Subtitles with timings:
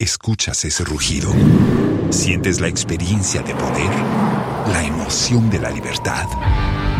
[0.00, 1.32] Escuchas ese rugido.
[2.10, 3.90] Sientes la experiencia de poder,
[4.72, 6.26] la emoción de la libertad.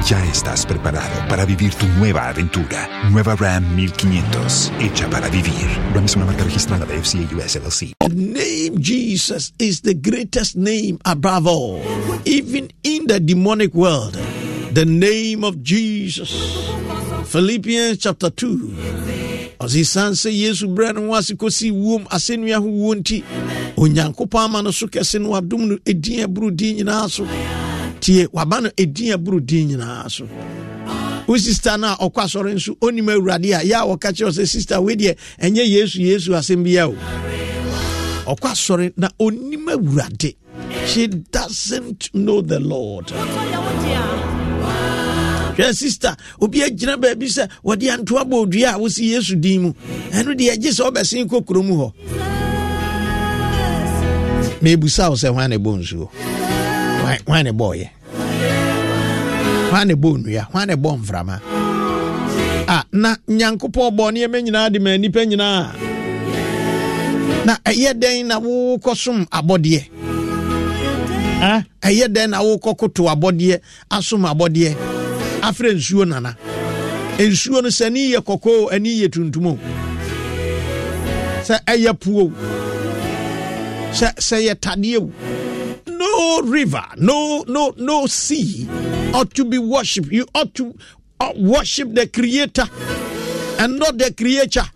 [0.07, 3.11] Ya estás preparado para vivir tu nueva aventura.
[3.11, 5.67] Nueva Ram 1500, hecha para vivir.
[5.93, 7.95] Ram es una marca registrada de FCA US LLC.
[8.15, 11.83] Name Jesus is the greatest name above all.
[12.25, 14.17] Even in the demonic world,
[14.73, 16.31] the name of Jesus.
[17.25, 19.24] Philippians chapter 2.
[19.61, 23.23] Ɔse san sɛ yesu berɛ no ho ase kɔsii wuom asɛnnua ho wuo nti
[23.77, 27.25] onyankopɔn ama no so kɛse no wadom no ɛdin aboro din nyinaa so.
[28.01, 30.27] Tie waba no ɛdin aboro din nyinaa so.
[31.27, 34.81] Wo sista no a ɔkɔ asɔre nso ɔnim awurade a yɛ wɔka kyerɛ sɛ sista
[34.83, 36.93] wei deɛ ɛnyɛ yesu yesu asɛm bia o.
[38.27, 40.35] Ɔkɔ asɔre na ɔnim awurade.
[40.87, 43.07] She doesn't know the lord.
[45.57, 49.73] Hwɛ sister obi agyina baabi sɛ wɔde antoa bɔ odua a wosi yesu din mu.
[50.13, 51.93] Ɛno deɛ agye sɛ wobɛsen kɔ kurom hɔ.
[54.63, 56.09] Mebusa wo sɛ hwan ne bɔ nsuo?
[57.27, 57.89] Hwan ne bɔɔyɛ
[59.75, 60.43] hwan ne bɔ nnua?
[60.53, 61.41] Hwan ne bɔ mframa?
[62.69, 65.73] A na nyankopɔn bɔ nneɛma nyinaa de ma nnipa nyinaa
[67.45, 69.83] na ɛyɛ dɛn na wokɔ som abɔdeɛ?
[71.83, 73.61] Ɛyɛ dɛn na wokɔ koto abɔdeɛ
[73.91, 74.94] asom abɔdeɛ
[75.49, 76.37] afrɛ nsuo nana.
[77.19, 79.59] Nsuo no sɛ ani yɛ kɔkɔɔ ani yɛ tuntum
[81.47, 82.31] sɛ ɛyɛ puo.
[83.93, 85.11] Sɛ sɛ yɛ tadeɛ
[85.87, 88.67] no river no no no sea
[89.13, 90.75] ought to be worshipped you ought to
[91.21, 92.65] uh, worship the creator
[93.59, 94.67] and not the creature.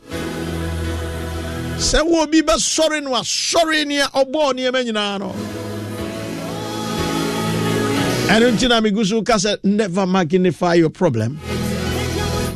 [1.79, 5.33] Sɛ wo obi bɛsɔre no asɔre nea ɔbɔɔ nneɛma nyinaa no
[8.81, 11.39] megu so ka sɛ never magnify your problem.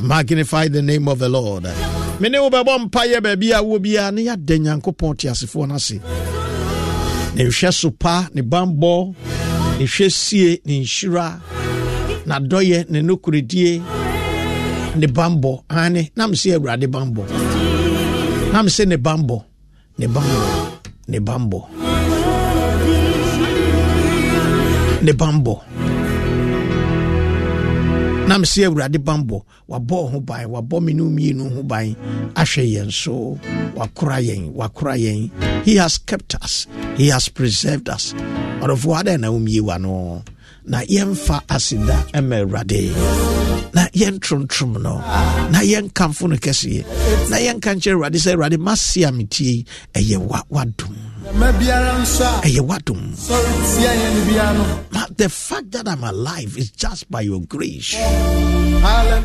[0.02, 1.64] Magnify the name of the lord.
[2.20, 6.00] Mene wo bɛbɔ mpayɛ baabi a wɔ biara ne yɛada nyankopɔn teasefoɔ no ase
[7.34, 7.88] ne nhwɛ so
[8.34, 9.14] ne bambɔ
[9.78, 11.40] ne hwɛ ne nhyira
[12.26, 13.82] n'adɔyɛ ne nokoredie
[14.96, 17.24] ne bambɔ ane nam sɛ awurade bambɔ
[18.52, 19.42] nam sɛ ne bambɔ
[21.08, 21.81] ne bambɔ
[25.02, 25.54] ne bambɔ.
[28.28, 31.94] Na mese awurade bambɔ wabɔ ho ban wabɔ me no mmienu ho ban
[32.34, 33.38] ahwɛ yɛn so
[33.75, 35.31] wakora yɛn wakora yɛn.
[35.64, 36.66] He has kept us
[36.96, 38.14] he has preserved us.
[38.62, 40.22] Ɔdɔfoɔ adɛn na womie wa no?
[40.64, 42.94] Na yɛmfa aseda ɛma awurade.
[43.75, 44.98] Na yɛntrontrom no?
[45.50, 49.64] Na yɛnkamfo no kɛseɛ na yɛnka nkyerɛ awurade sɛ awurade mase a metie
[49.94, 50.94] ɛyɛ wa wadom
[52.62, 53.16] wadom
[55.16, 57.94] the fact that i'm alive is just by your grace.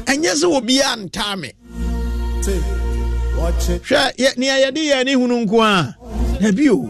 [0.05, 1.51] Ɛnyɛ sɛ obiaa ntaa me
[3.38, 5.95] hwɛ nea yɛde yɛ ne hunu nko a
[6.41, 6.89] nabio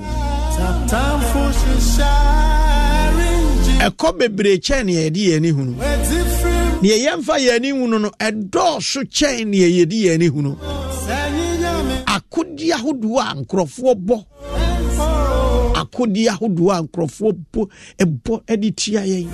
[3.88, 5.74] ɛkɔ bebree kyɛn nea yɛde yɛn ani hunu
[6.81, 10.57] nea yɛmfa yɛn ani hunu no ɛdɔɔso kyɛn nea yɛde yɛn ani hunu
[12.06, 14.25] akodi ahodoɔ a nkurɔfoɔ bɔ
[15.88, 17.69] akodi ahodoɔ a nkurɔfoɔ bɔ
[18.00, 19.28] ɛbɔ de tia yɛn.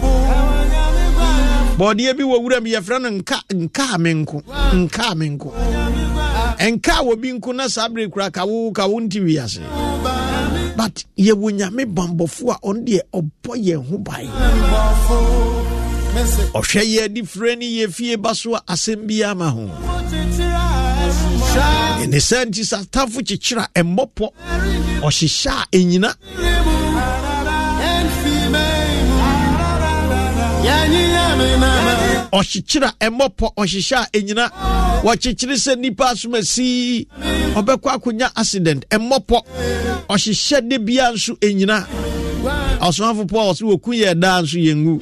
[1.78, 5.52] Bɔɔdeɛ bi wɔ wura mi yɛfrɛ no nka nka me nko nka me nko.
[6.60, 9.62] Nka wɔ bi nko na saa bere kura kawo kawo nti wiase.
[10.78, 14.28] But yɛwɔ nyame bambɔfo a ɔno deɛ ɔbɔ yɛn ho ban
[16.54, 19.66] ɔhwɛ yɛ adi frɛ ne yɛ fie ba so a asɛm biara ma ho
[22.14, 24.28] ɛne sɛ nti sɛ atamfo kyekyere a ɛmmɔpɔ
[25.02, 26.10] ɔhyehyɛ a ɛnyina.
[32.32, 34.46] Ɔkyekyere a ɛmmɔpɔ ɔhyehyɛ a ɛnyina.
[35.04, 37.08] Wɔkyekyere sɛ nnipa asom asii
[37.56, 39.38] ɔbɛkɔ akɔnya accident ɛmmɔpɔ
[40.10, 41.88] ɔhyehyɛ de bia nso ɛnyina.
[42.80, 45.02] Ɔsomafo pɔ ɔsɛ wɔku yɛ daa nso yɛngu.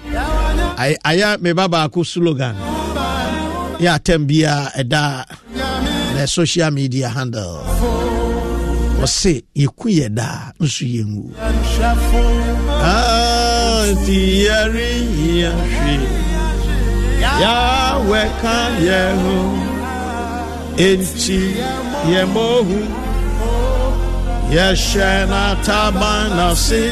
[1.04, 2.56] Ayɛ me ba baako slogan.
[3.82, 5.26] Yɛ atam biaa ɛda
[6.22, 7.58] na social media handle.
[9.02, 11.24] Ɔse yɛku yɛ daa nso yɛngu
[13.90, 16.06] nti ah, yɛreyia hwee
[17.42, 18.58] yahwɛ ka
[18.88, 19.38] yɛ ho.
[20.88, 21.42] Enti
[22.14, 22.80] yɛmɔhu
[24.56, 26.84] yɛhyɛ n'ataban n'ase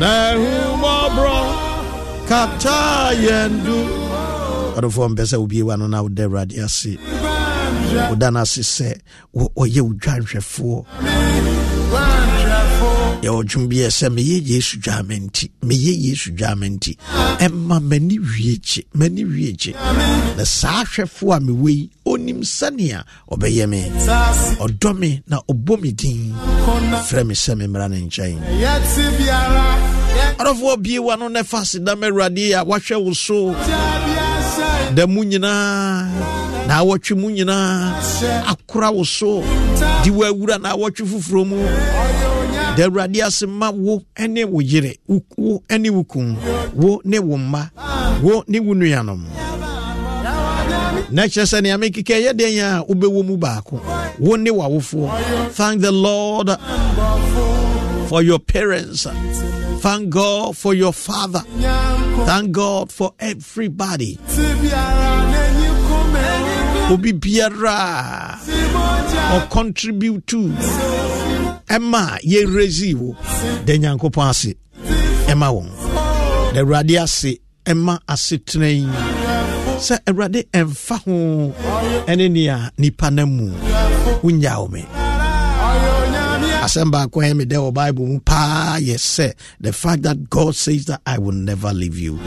[0.00, 1.38] na ahumɔborɔ
[2.28, 2.78] kata
[3.26, 3.78] yɛn du
[4.76, 6.98] ɔdɔfoɔ mpɛ wa no na woda awurade ase
[8.10, 8.94] woda no ase sɛ
[9.34, 10.84] ɔyɛ wo dwanhwɛfoɔ
[13.24, 16.96] yɛwɔ dwom bi ɛ sɛ meyɛ yesu dwaama nti meyɛ yesu dwaama nti
[17.40, 19.72] ɛma m'ani wie gye m'ani wie gye
[20.36, 23.80] na saa hwɛfoɔ a mewɔ yi ɔnim sɛnea ɔbɛyɛ me.
[24.60, 26.34] Ɔdɔ me na ɔbɔ me din.
[27.08, 28.38] Frɛ me sɛ memmra ne nkyɛn.
[30.38, 33.52] Ɔdɔfoɔ bie wa no na fa aseda ma awurade a wahwɛ wo so.
[34.94, 37.94] Da mu nyinaa na awɔtwe mu nyinaa
[38.52, 39.42] akora wo so.
[40.04, 41.56] De wo awura na awɔtwe foforɔ mu.
[42.76, 46.36] Da awurade ase ma wo ne wo yere wo ne wo kum
[46.74, 47.70] wo ne wo mma
[48.22, 49.22] wo ne wo nuanom.
[51.10, 53.80] Na kyerɛ sɛ nea mekeka ɛyɛ dɛn a wobɛwɔ mu baako.
[54.18, 56.50] Wo ne wawofoɔ thank the lord
[58.08, 59.06] for your parents.
[59.80, 61.42] Thank god for your father.
[62.26, 64.18] Thank god for everybody
[66.92, 68.38] obi biara
[69.34, 70.48] or contribute to
[71.68, 73.16] ɛma yɛresi wo.
[73.64, 74.54] Da nyankopɔn ase
[75.30, 75.68] ɛma wɔn
[76.58, 78.86] awurade ase ɛma asetena yi
[79.86, 81.52] sɛ awurade ɛmfa ho
[82.06, 83.50] ɛne nea nipa no mu
[84.22, 84.82] wonya wo me.
[86.64, 91.18] Asɛm baako ɛ medɛ bible mu paa yɛ the fact that god says that i
[91.18, 92.18] will never leave you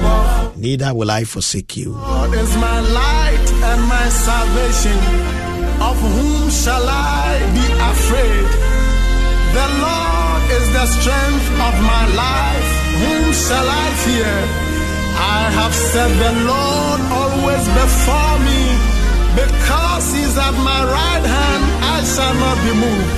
[0.58, 1.92] neither will i forsake you.
[1.94, 5.00] Light and my salvation.
[5.90, 8.48] Of whom shall I be afraid?
[9.58, 12.70] The Lord is the strength of my life.
[13.02, 14.36] Whom shall I fear?
[15.38, 18.62] I have set the Lord always before me.
[19.42, 21.64] Because he's at my right hand,
[21.96, 23.12] I shall not be moved.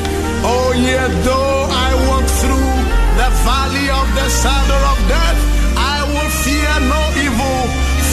[0.52, 2.74] Oh, yet though I walk through
[3.20, 5.40] the valley of the shadow of death,
[5.96, 7.09] I will fear no.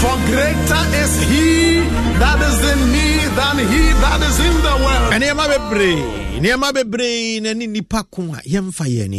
[0.00, 1.80] For greater is he
[2.20, 5.12] that is in me than he that is in the world.
[5.16, 5.96] nneɛma bebree
[6.40, 9.14] nneɛma bebree na ne nipa ko a yɛmfa yɛn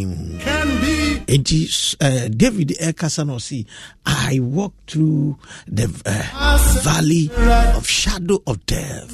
[0.46, 0.94] ani be
[1.34, 3.66] enti uh, david ɛkasa ɔse
[4.06, 5.36] i walk through
[5.68, 7.30] the uh, valley
[7.76, 9.12] of shadow of death.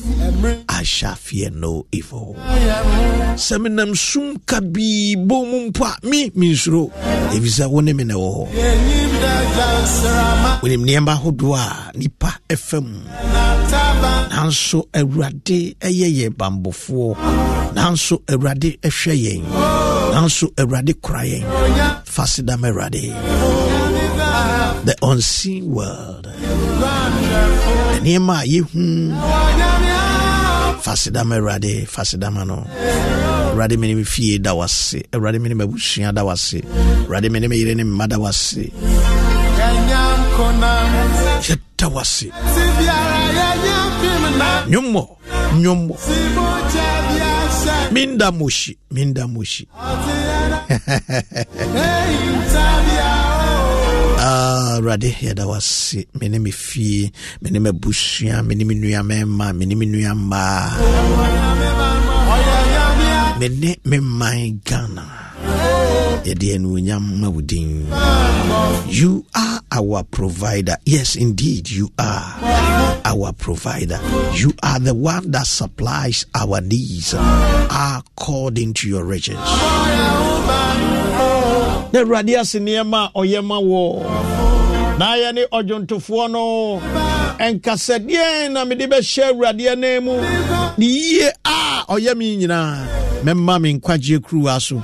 [0.69, 2.35] I shall fear no evil.
[3.39, 6.91] Sɛ menam sum kabii bɔ mu mpo a me mensuro
[7.31, 8.45] ɛfiri sɛ wo ne me ne wɔ hɔ.
[10.61, 12.79] Wonim nneɛma ahodoɔ a nipa ɛfa
[14.33, 17.15] nanso awurade ɛyɛ yɛ bambɔfoɔ
[17.75, 19.43] nanso awurade ɛhwɛ yɛn.
[20.13, 21.43] Nanso awurade kora yɛn.
[22.05, 23.03] Fa seda ma awurade.
[24.85, 26.27] The unseen world.
[28.03, 28.83] Nneɛma a yɛhu
[30.83, 31.87] fasedama awurade.
[31.87, 32.67] Fasedama no
[33.53, 36.61] awurade mene me fie da wase awurade mene mabusua da wase
[37.05, 38.71] awurade mene me yere ne mma da wase
[41.83, 42.27] yɛda wase
[44.71, 45.03] nwommɔ
[45.61, 45.95] nwommɔ
[47.93, 49.67] minda moshi minda moshi
[54.17, 57.11] awurade ah, yɛda wase me ne me fie
[57.41, 60.79] me ne m'abusua me ne me nua mɛma me ne me nua mmaa
[63.39, 65.03] me ne me man ghana
[68.87, 70.75] you are our provider.
[70.85, 72.35] Yes indeed you are
[73.05, 73.99] our provider.
[74.33, 79.35] You are the one that supplies our needs according to your riches.
[81.93, 83.21] Na awurade ase nneɛma a
[84.97, 86.79] na ne ɔdwontofoɔ no
[87.39, 90.13] ɛnkasadeɛ na mede bɛhyɛ awurade anan mu?
[90.77, 92.87] Ne yie a ɔyɛ me nyinaa
[93.23, 94.81] mɛma me nkwagyeɛ kuruwa so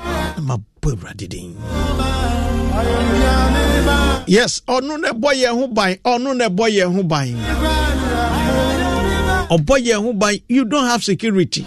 [4.28, 7.28] yes ɔno na ɛbɔ yɛn ho ban ɔno na ɛbɔ yɛn ho ban.
[9.50, 11.66] Ɔbɔ yɛn ho ban you don't have security.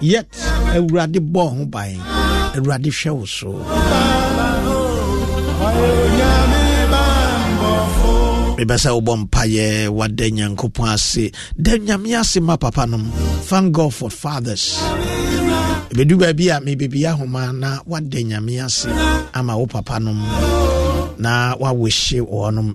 [0.00, 0.28] Yet
[0.74, 1.96] awurade bɔ ho ban.
[2.56, 3.52] Awurade hwɛ wo so.
[8.56, 11.30] Mebɛ sɛ wobɔ mpayɛ wada nyankopɔn ase.
[11.60, 13.10] Da nyame ase ma papa nom?
[13.44, 14.80] Thank god for fathers
[15.92, 18.88] ɛbɛdu baabi a mebɛbi ahoma na wada nyame ase
[19.34, 20.18] ama wo papa nom
[21.18, 22.74] na wawehye wɔnom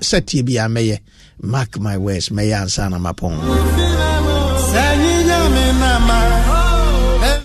[0.00, 0.98] sɛtie bi a mɛyɛ.
[1.40, 3.34] Mark my words mɛyɛ ansa na mapɔn.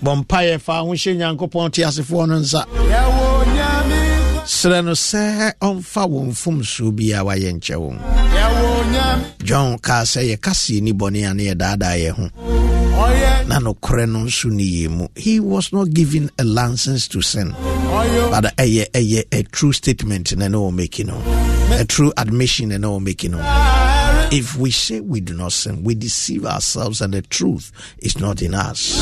[0.03, 2.65] Bɔ mpayɛ fa ho hyɛ nyankopɔn te asefoɔ no nsa.
[4.46, 7.96] Serɛ no sɛ ɔmfa wo mfomsoɔ bi a wayɛ nkyɛ wo.
[9.44, 12.52] John kaa sɛ yɛkaseɛ ni bɔne a ne yɛdaadaa yɛ ho
[13.05, 15.07] Oh, na nokorɛ no nso ne yɛ mu.
[15.15, 17.53] He was not given a license to sin.
[17.57, 21.22] Oh, but ɛyɛ ɛyɛ a true statement na ne wɔ making no.
[21.72, 23.39] A true admission na ne wɔ making no.
[24.31, 28.41] If we say we do not sin we deceive ourselves and the truth is not
[28.41, 29.00] in us.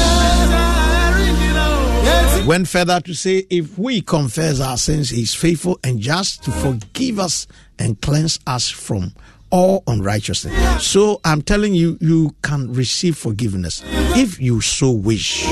[2.41, 6.43] He went further to say, if we confess our sins, he is faithful and just
[6.45, 7.45] to forgive us
[7.77, 9.13] and cleanse us from
[9.51, 10.83] all unrighteousness.
[10.83, 13.83] So I'm telling you, you can receive forgiveness
[14.15, 15.43] if you so wish.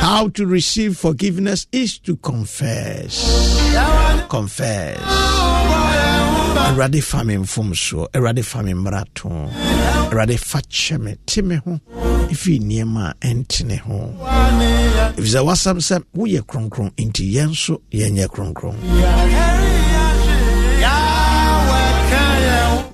[0.00, 3.16] How to receive forgiveness is to confess.
[4.28, 5.00] Confess.
[6.66, 9.28] awurade fa me mfomsoɔ awurade fa me mmarato
[10.10, 11.78] awurade fa kyɛ me te me ho
[12.28, 14.12] ɛfiri nneɛma a ɛntene ho
[15.16, 17.80] ɛfiri sɛ wasɛm sɛ woyɛ kronkron enti yɛn nso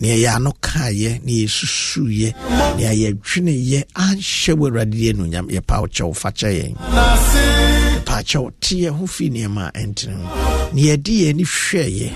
[0.02, 2.28] nea yɛ ano kaeɛ ne yɛsusuyɛ
[2.76, 6.74] nea yɛdweneyɛ anhyɛ wo awurade deɛ anuonyam yɛpa wo kyɛ fa kyɛ yɛn.
[6.74, 11.44] Yɛpa kyɛ wo te yɛ ho firi nneɛma a ɛntene ho ne yɛde yɛ ani
[11.44, 12.08] hwɛeɛ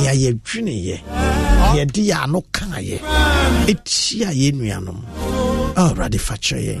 [0.00, 0.96] nea yɛdweneyɛ
[1.76, 2.96] yɛde yɛ ano kaeɛ
[3.68, 5.00] ɛtia yɛ nuanom.
[5.76, 6.80] Awurade fa kyɛ yɛn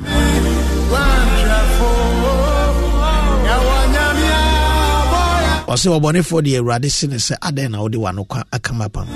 [5.72, 9.06] ɔsɛ ɔbɔnefoɔ deɛ awurade se ne sɛ adɛn na wode wano akama pam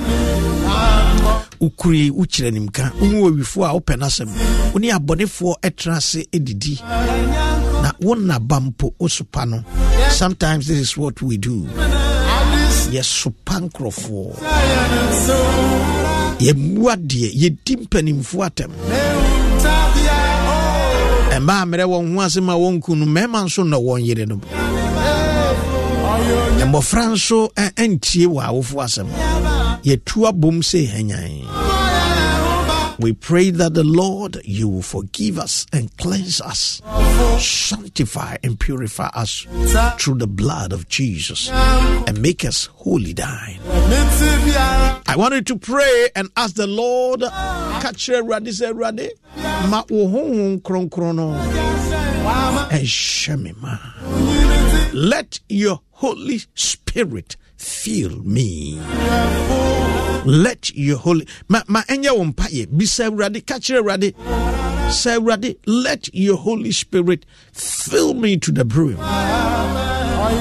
[1.61, 4.29] wokure wokyerɛ nimka wohu awifoɔ a wopɛ no asɛm
[4.73, 6.79] wo ne abɔnefoɔ ɛtena ase didi
[7.83, 9.65] na wo mpo wosopa no.
[10.11, 11.67] Sometimes this is what we do.
[12.93, 14.37] Yɛsopa nkurɔfoɔ.
[16.39, 18.71] Yɛmmua deɛ yɛdi mpanimfoɔ atɛm.
[21.37, 24.41] Ɛmaa mmerɛ wɔn ho asɛm a wɔnku no mmarima nso na wɔn yere no
[26.67, 29.09] mmɔfra nso antie wɔ awofoɔ asɛm
[29.83, 31.47] yɛtu abom sɛ hanyan
[32.99, 36.81] we pray that the Lord, you will forgive us and cleanse us,
[37.41, 39.45] sanctify and purify us
[39.99, 43.59] through the blood of Jesus, and make us holy thine.
[43.67, 49.11] I wanted to pray and ask the Lord, catch ready, say ready,
[49.69, 51.35] ma kron krono,
[52.71, 54.82] and shemima.
[54.93, 58.79] Let your Holy Spirit fill me.
[60.25, 64.15] Let your holy ma ma ɛnyɛ wo mpayɛ bisa awurade ka kyerɛ awurade
[64.91, 68.97] sɛ awurade let your holy spirit fill me to the brim.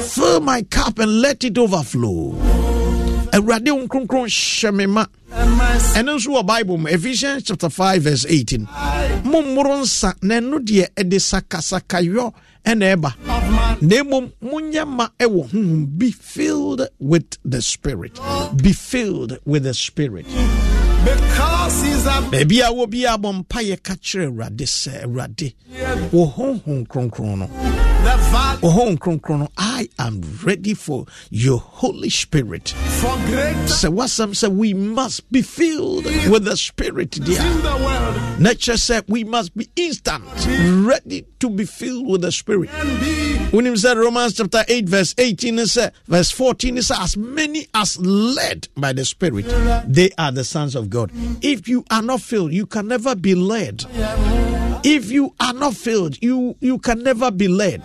[0.03, 2.34] Fill my cup and let it overflow.
[3.34, 5.05] Awurade wo nkronkron hyɛ ma.
[5.31, 8.67] Ɛno bible ephesians chapter 5 verse 18
[9.24, 12.34] mommoro nsa na ɛno deɛ ɛde sakasakayɔ
[12.65, 13.13] ɛna ɛba
[13.82, 18.20] na mmom monyɛ ma ɛwɔ honhom be filled with the spirit.
[18.62, 20.25] Be filled with the spirit.
[22.32, 25.53] Baabi a wɔ bi abɔ mpayɛ ka kyerɛ awurade sɛ awurade
[26.12, 27.48] wo honhom kronkron no
[28.01, 32.74] honhom oh, kronkron i am ready for your holy spirit.
[33.65, 37.41] Sɛ wasɛm sɛ we must be filled with the spirit dear.
[38.39, 40.24] Na kyerɛ sɛ we must be instant
[40.86, 42.70] ready to be filled with the spirit.
[43.51, 45.77] Wonim sɛ romans chapter 8 verse 18 is
[46.08, 49.46] verse 14 is as many as led by the spirit
[49.88, 51.12] they are the sons of god.
[51.41, 53.86] If you are not filled you can never be led
[54.83, 57.83] if you are not filled you you can never be led.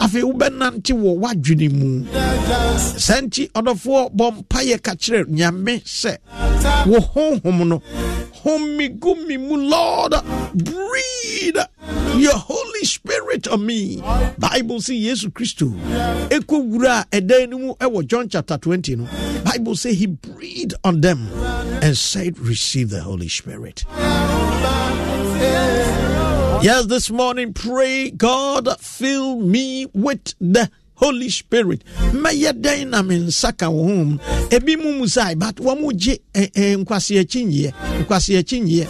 [0.00, 2.06] Afei wobɛnante wɔ w'adwene mu.
[2.98, 6.16] Saa nti ɔdɔfoɔ bɔ mpayɛ ka kyerɛ nyame sɛ
[6.86, 7.82] wo honhom no
[8.44, 10.14] mu lord
[10.54, 11.58] breathe
[12.16, 14.00] your holy spirit on me.
[14.38, 15.68] Bible sɛ yesu kristo
[16.30, 19.08] ɛkɔ wura a ɛdan no mu ɛwɔ john chapter 20 no
[19.44, 21.28] bible say he breathed on them
[21.82, 23.84] and said receive the holy spirit
[26.62, 31.82] Yes, this morning, pray, God, fill me with the Holy Spirit.
[32.12, 34.18] Mɛyɛ dɛn na me nsa ka wo ho
[34.50, 37.72] ebi mu mu sae but wɔn mo gye nkwasi akyi nyɛ
[38.04, 38.84] nkwasi akyi nyɛ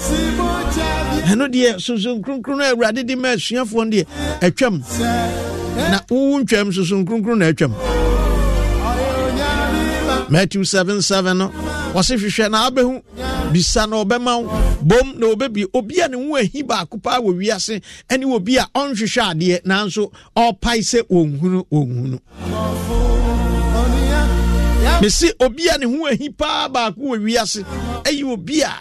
[1.30, 4.06] ɛno deɛ sunsun kronkron a awurade de ma asuafoɔ no deɛ
[4.40, 4.80] atwam
[5.76, 7.06] na wowu ntwam sunsun
[7.38, 7.72] na atwam
[10.30, 11.48] matthew 7 7 no.
[11.94, 13.02] Wɔse hwehwɛ na abɛhu
[13.52, 14.48] bisa na ɔbɛma wo.
[14.82, 18.66] Bom na ɔbɛbie obi a ne ho ahi baako paa wɔ wiase ɛne obi a
[18.74, 22.18] ɔnhwehwɛ adeɛ nanso ɔpae sɛ ɔnhunu ɔnhunu
[25.00, 27.64] mesi obi a ne ho ahi paa baako wɔ wiase
[28.04, 28.72] ɛyɛ obi a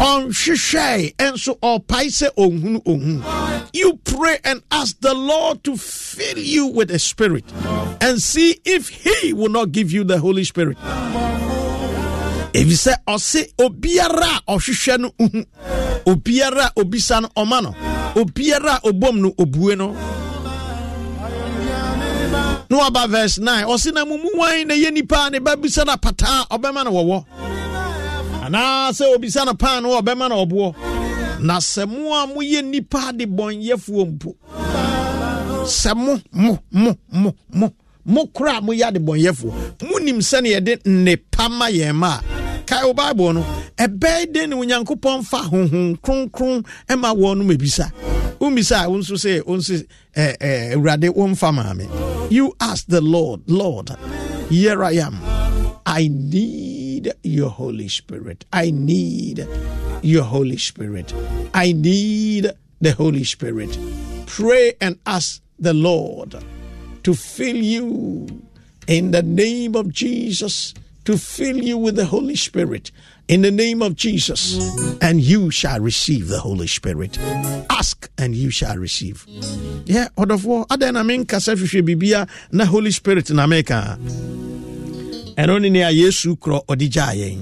[0.00, 6.88] ɔnhwehwɛe ɛnso ɔpae sɛ ɔnhunu you pray and ask the lord to fill you with
[6.88, 7.44] the spirit
[8.00, 10.78] and see if he will not give you the holy spirit.
[12.52, 15.10] Ɛfisɛ ɔse obiara a ɔhwehwɛ no
[16.06, 17.74] obiara a obisa no ɔma no.
[18.20, 19.92] Obiara a obom no obue no.
[22.70, 25.84] Na waba verse 9 ɔse na mumu wan na yɛ nipa a ne ba bisa
[25.84, 27.59] no ɔbɛma no wɔwɔ
[28.50, 30.74] anaasɛ obisa no paa no ɔbɛma no ɔboɔ.
[31.40, 34.34] Na sɛ mo a moyɛ nipa de bɔnyɛfoɔ mpo
[35.64, 37.72] sɛ mo mo mo mo mo
[38.04, 39.52] mo kora a moyɛ adebɔnyɛfoɔ
[39.90, 43.44] monim sɛne yɛde nnepa ma yɛn ma a kae wo bible no
[43.78, 46.64] ɛbɛɛ den ne onyankopɔn fa honhom kronkron
[46.98, 47.90] ma wɔ no mabisa
[48.40, 51.88] wommisa a wo nso sɛ wo awurade womfa maame.
[52.30, 53.90] You ask the lord lord
[54.50, 55.18] here i am.
[55.86, 59.46] I need your holy spirit i need
[60.02, 61.12] your holy spirit
[61.54, 63.78] i need the holy spirit
[64.26, 66.34] pray and ask the lord
[67.02, 68.42] to fill you
[68.86, 72.90] in the name of jesus to fill you with the Holy Spirit
[73.28, 74.58] in the name of Jesus,
[75.00, 77.18] and you shall receive the Holy Spirit.
[77.70, 79.26] Ask and you shall receive.
[79.86, 83.98] Yeah, for other na men kasa hwehwɛ bibia na Holy Spirit na meka.
[85.36, 87.38] Ɛno ne nea yesu korɔ ɔde gyaa yɛn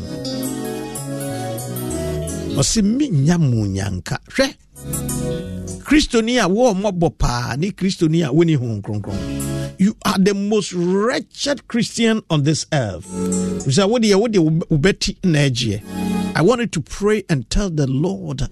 [2.58, 4.46] ɔse menya mu nyanka hwɛ
[5.86, 9.37] kristoni a wɔɔ paa ne kristoni a wɔni honhom kronkron
[9.78, 13.06] you are the most wretched Christian on this earth.
[16.36, 18.42] I wanted to pray and tell the Lord,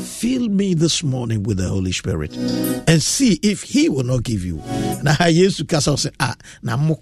[0.00, 4.44] fill me this morning with the Holy Spirit and see if He will not give
[4.44, 4.56] you.
[5.02, 6.98] Na Yesu kasa say ah na mo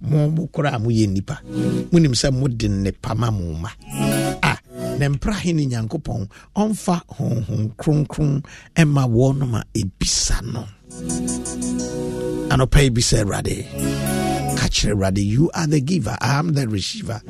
[0.00, 1.40] mo mo kora mo ye nipa.
[1.92, 3.30] Munim sɛ mo de nipa ma.
[4.42, 4.58] Ah
[4.98, 8.42] na mpra he ne nyankopɔn ɔmfa honhom kronkron
[8.76, 10.66] ɛma wɔn ma ebisa no
[12.54, 13.56] anɔpa yi bi sɛ awurade
[14.58, 16.16] ka kyerɛ awurade you are the giver.
[16.20, 17.20] I am the receiver.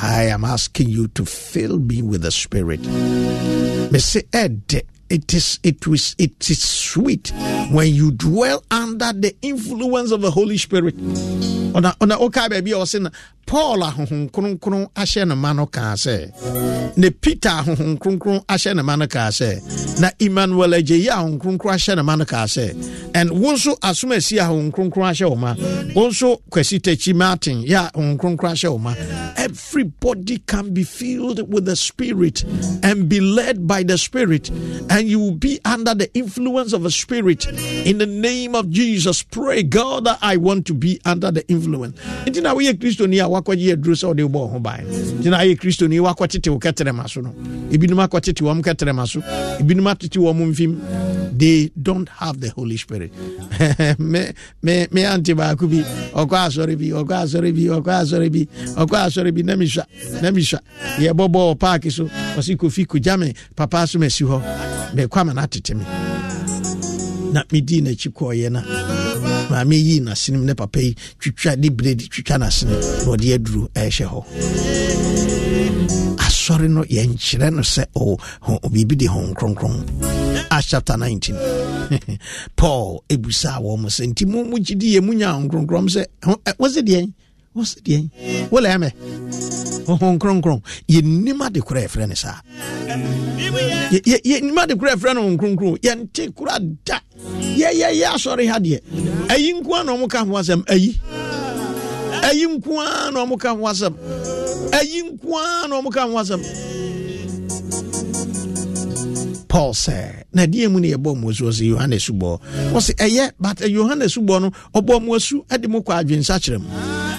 [0.00, 2.80] I am asking you to fill me with the spirit.
[3.90, 7.32] Mese ɛdɛ it is it was it is sweet
[7.72, 10.96] when you dwell under the influence of the holy spirit.
[10.96, 13.10] Ɔna ɔka baabi a ɔsɛ na
[13.50, 16.30] paul ahohom kronkron ahyɛ ne ma no kaa sɛ
[16.96, 19.58] na peter ahohom kronkron ahyɛ ne ma no kaa sɛ
[20.00, 22.70] na emmanuel agyeyi ahohom kronkron ahyɛ ne ma no kaa sɛ
[23.16, 25.54] and wo nso asom asi ahohom kronkron ahyɛ wo ma
[25.96, 28.94] wo nso kwasi takyi martin yɛ ahohom kronkron ahyɛ wo ma.
[29.36, 32.44] Everybody can be filled with the spirit
[32.84, 36.90] and be led by the spirit and you will be under the influence of a
[36.90, 37.46] spirit.
[37.86, 41.98] In the name of jesus pray god that i want to be under the influence
[43.40, 47.08] wakɔgye aduro sɛ wode wobɔ wo ho ban nti na ayɛ kristoni wakɔtete wo kɛtrɛma
[47.08, 47.30] so no.
[47.70, 49.20] Ebinom akɔtete wɔm kɛtrɛma so.
[49.60, 50.80] Ebinom atete wɔm mfim.
[51.40, 53.12] They don't have the holy spirit.
[53.98, 55.80] Me me ante baako bi
[56.12, 59.84] ɔkɔ asɔre bi ɔkɔ asɔre bi ɔkɔ asɔre bi ɔkɔ asɔre bi na mehwa
[60.22, 60.60] na mehwa
[60.98, 62.04] yɛbɔ bɔɔ paake so
[62.36, 64.42] ɔse kofi kogya me papa so masi hɔ.
[64.94, 65.84] Mekɔ ama no atete me.
[67.32, 68.60] Na medii n'akyi kɔɔyɛ na
[69.50, 74.06] maame yii n'asenem ne papa yi twitwa de biredi twitwa n'asene na ɔde aduro ɛhyɛ
[74.06, 74.20] hɔ.
[76.18, 77.84] Asɔre no yɛnkyerɛ no sɛ
[78.70, 79.84] biribi de ho nkronkron
[80.50, 81.36] Acts chapter 19
[82.56, 86.40] paul ebusaa wɔ mo sɛ nti mo mo gyidi yɛ munya ho nkronkron sɛ ho-
[86.44, 87.10] ɛ, wɔse deɛn
[87.56, 88.08] wɔse deɛn
[88.50, 88.92] wolɛ mɛ
[89.86, 92.40] ho nkronkron yɛnim ade korɔ yɛfrɛ ne saa.
[93.90, 96.99] Yɛ- yɛ- yɛnim ade korɔ yɛfrɛ no ho nkronkron yɛnte kora da
[97.58, 98.80] yɛyɛyɛ asɔre ha deɛ
[99.28, 100.98] ayi nko a na ɔmo ka ho asɛm ayi.
[102.22, 103.68] Ayi nko a na ɔmo ka ho nko
[105.36, 106.16] a na ɔmo ka ho
[109.50, 112.30] paul sɛ na deɛ mu ne yɛbɔ mo asu ɔsɛ yohane subɔ
[112.72, 116.68] ɔsɛ ɛyɛ but yohane subɔ no ɔbɔ mo asu de mo kɔ adwensakyerɛ mu.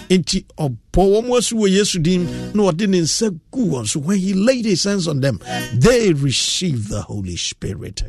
[0.09, 2.23] Enti ɔbɔ wɔ mo asu wɔ yesu din
[2.55, 3.99] na ɔde ne nsa gu wɔn so.
[3.99, 5.39] When he laid his hands on them
[5.73, 8.01] they received the holy spirit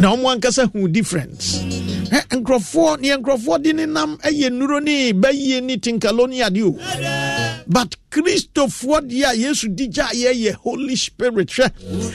[0.00, 1.58] na ɔmo ankasa hu difference.
[2.30, 6.72] Nkurɔfoɔ neɛ nkurɔfoɔ de ne nam ɛyɛ nnuro ne bɛyie ne tinkalo ne ade o.
[7.66, 11.70] But kristofoɔ deɛ a yesu di gya yɛyɛ holy spirit hwɛ.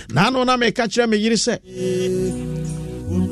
[0.09, 1.59] Naano na meka kyerɛ me yere sɛ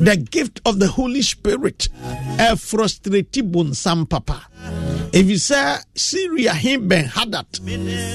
[0.03, 1.89] the gift of the holy spirit
[2.37, 4.47] ɛfrustrate bonsam papa
[5.13, 7.59] ɛfiri sɛ syria he ben hadat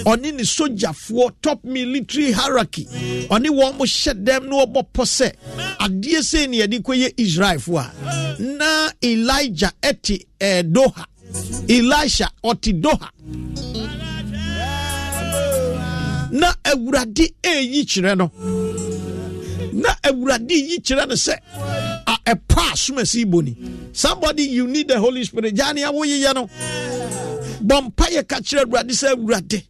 [0.05, 2.85] ɔne ne sogyafoɔ top military hierarchy
[3.31, 5.33] ɔne wɔn mo hyɛ dɛm na wɔbɔ pɔ sɛ
[5.81, 11.05] adeɛ sei ne yɛde kɔyɛ israelfoɔ a na elijah ɛte eh, doha.
[11.69, 13.11] Elisha ɔte doha.
[16.31, 18.31] Na awurade ɛyi kyerɛ no.
[19.73, 21.35] Na awurade yi kyerɛ no sɛ
[22.09, 23.57] a- ɛpa asomasi boni
[23.93, 25.55] somebody you need the holy spirit.
[25.55, 26.49] Gyaa ne awoyeyɛ no
[27.65, 29.63] bɔ mpa yɛ ka kyerɛ awurade sɛ awurade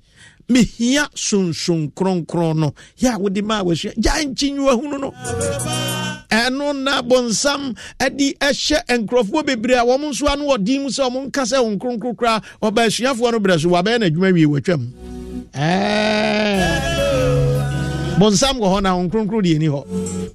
[0.48, 2.74] mehia sonson kronkron no.
[3.00, 5.12] Yɛ a wode maa wasua gyae nkyinwahunu no
[6.30, 7.74] ɛno na bonsam
[8.16, 11.56] de ɛhyɛ nkurɔfoɔ bebree a wɔn nso ano wɔ din mu sɛ wɔn nka sɛ
[11.58, 14.28] wɔn kronkron koraa ɔba asuafoɔ no brɛ so wabɛyɛ n'adwuma.
[18.18, 19.84] Bonsam wɔ hɔ na wɔn kronkron deɛ ni hɔ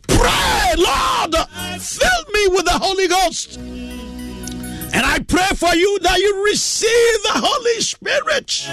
[0.07, 1.35] pray lord
[1.79, 7.35] fill me with the holy ghost and i pray for you that you receive the
[7.35, 8.67] holy spirit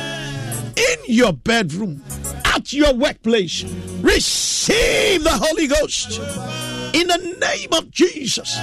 [0.76, 2.02] in your bedroom,
[2.44, 3.64] at your workplace.
[4.00, 6.18] Receive the Holy Ghost
[6.94, 8.56] in the name of Jesus.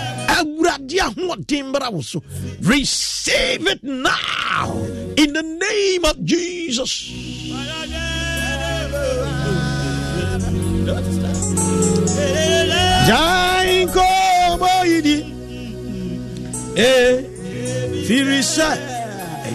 [2.61, 4.73] Receive it now
[5.17, 7.26] in the name of Jesus.
[13.07, 14.07] Jainko
[14.61, 15.17] boyidi.
[16.75, 17.23] Eh,
[18.07, 18.69] firisa.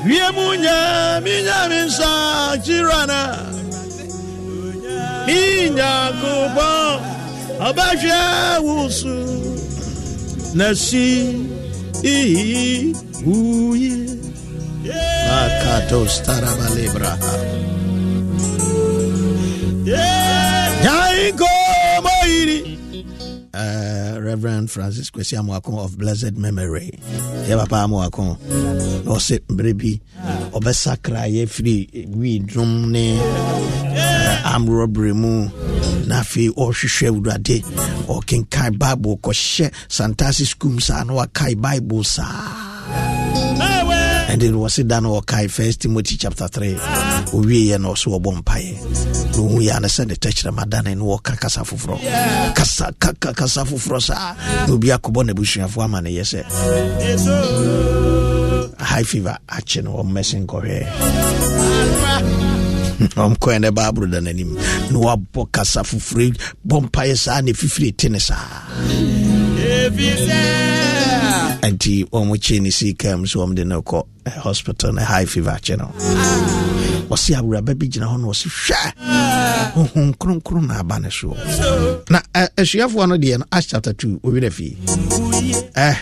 [0.07, 2.11] Wiemu nyami nyami nsa
[2.65, 3.21] kirana.
[5.27, 7.01] Minya kubon.
[7.69, 8.21] Ọbahwẹ
[8.67, 9.17] wusu.
[10.59, 11.07] Nasi
[12.03, 13.95] ihi uye.
[15.31, 17.13] Makato starabalebra.
[20.83, 21.47] Jainko
[22.03, 22.59] boyidi.
[23.55, 26.91] uh, Reverend Francis Kwesi Amoako of blessed memory.
[27.49, 28.37] Yɛ papa Amoako
[29.05, 30.01] na ɔsɛ mmerɛ bi
[30.53, 33.19] ɔbɛsakra yɛfiri wiidwom ne.
[33.19, 35.49] Uh, amrɔberɛ mu.
[36.07, 37.63] Na afei ɔrehwehwɛ awurade
[38.09, 42.72] ɔkenkan bible kɔhyɛ santase skum saa na wakae bible saa
[44.41, 46.75] then wɔse da no ɔkae first timothy chapter 3
[47.33, 48.73] ɔwieɛ na ɔso ɔbɔ mpaeɛ
[49.33, 51.99] na ɔhu yɛ ne sɛ ne tɛkyerɛma dane na wɔka kasa foforɔ
[52.55, 54.35] kasa kaka kasa foforɔ saa
[54.67, 56.41] na obi akɔbɔ n'abusuafoɔ ama ne yɛ sɛ
[58.81, 60.87] high fever akye no ɔmmɛse nkɔhwɛ
[63.17, 64.55] ɔmkɔɛ ne baaboro da n'anim
[64.91, 66.33] na wabɔ kasa foforɔ
[66.67, 68.65] bɔ mpaeɛ saa ne fifiri te ne saa
[71.73, 75.51] nti ɔmo kye ne sii kam so ɔmde no kɔ eh, hospital na high fever
[75.51, 75.89] akye no
[77.11, 78.93] ɔse awuraba bi gyina hɔ na ɔse hwɛ
[79.75, 84.21] honhom kronkron na aba ne soɔ na eh, asuafoɔ no deɛ no acts chapter 2
[84.25, 84.77] ɔwerɛ fie
[85.77, 85.97] eh,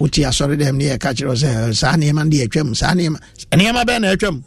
[0.00, 3.18] wotie asɔre dɛm ne yɛka kyerɛ wo sɛ saa nneɛma deɛ atwam saa nneɛma
[3.52, 4.42] nneɛma bɛɛ na atwam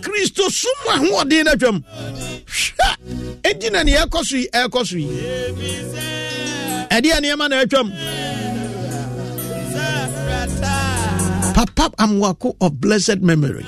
[0.00, 1.84] kristo som ahoɔden no atwam
[2.46, 2.88] hwɛ
[3.42, 5.08] ɛnti na ne ɛkɔ so yi ɛkɔ so yi
[6.90, 7.92] ɛdeɛ nneɛma na atwam
[11.54, 13.64] papa pap amwako of blessed memory.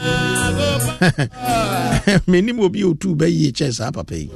[2.30, 4.30] Menim obi otu bɛyie kyɛ saa papa yi.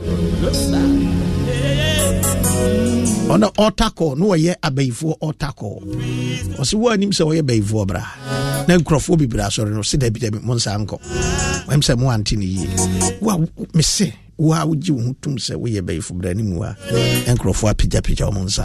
[3.26, 5.68] Ɔna ɔtakɔ na wɔyɛ abayifoɔ ɔtakɔ
[6.60, 8.02] ɔsɛ wo anim sɛ wɔyɛ bayifoɔ bra.
[8.68, 10.98] Na nkurɔfoɔ bebree asɔre no sɛ dabi dabi mo nsa nkɔ
[11.68, 12.68] wam sɛ mo ante no yie
[13.20, 16.76] wo mese wo a wogye wo ho tom sɛ woyɛ bayifo bra ne mu a
[17.34, 18.64] nkurɔfoɔ apagyapagya ɔmo nsa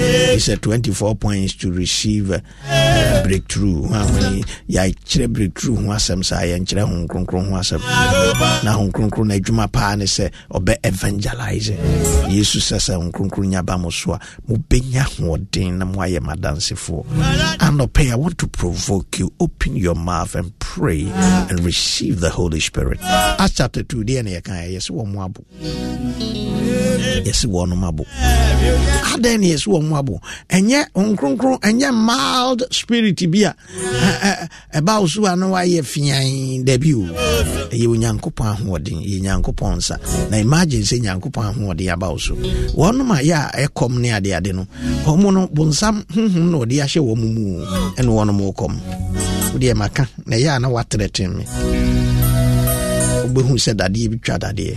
[0.00, 2.40] He said 24 points to receive uh,
[3.24, 3.82] breakthrough.
[3.88, 5.76] Ahoni yɛakyerɛ breakthrough.
[5.76, 7.82] Ho asɛm saa yɛnkyerɛ ho nkronkron ho asɛm
[8.64, 11.70] na ho nkronkron no adwuma paa ne sɛ ɔbɛ evangelize.
[12.30, 17.04] Yesu sɛ sɛ ho nkronkron nya ba mo so a mobɛnya hoɔden na moayɛ madansefoɔ
[17.58, 19.30] anɔpɛ i want to provoke you.
[19.40, 21.06] Open your mouth and pray
[21.50, 22.98] and receive the holy spirit.
[23.02, 25.44] Acts chapter 2 deɛ ne yɛka yɛsɛ wɔ mo abo
[27.26, 28.04] yɛsɛ wɔ nom abo
[29.14, 33.54] adɛn ne yɛsɛ wɔ mo abo ɛnyɛ nkronkron ɛnyɛ mild spirit bi a
[34.74, 37.02] ɛba wo so a na wayɛ fian dabi o.
[37.70, 39.96] Ɛyɛ onyankopɔn ahoɔden yɛ nyankopɔn nsa.
[40.30, 42.34] Na imagine sɛ nyankopɔn ahoɔden aba wo so.
[42.74, 44.66] Wɔnom a yɛ a ɛkɔm ne adeade no
[45.06, 48.74] ɔmo no bonsam honhom na ɔde ahyɛ wɔ mu mu o, ɛne wɔnom wokɔm.
[49.54, 51.44] Wodeɛ maka na ɛyɛ a na watrɛten me
[53.30, 54.74] wobɛhu sɛ dadeɛ bi twa dadeɛ.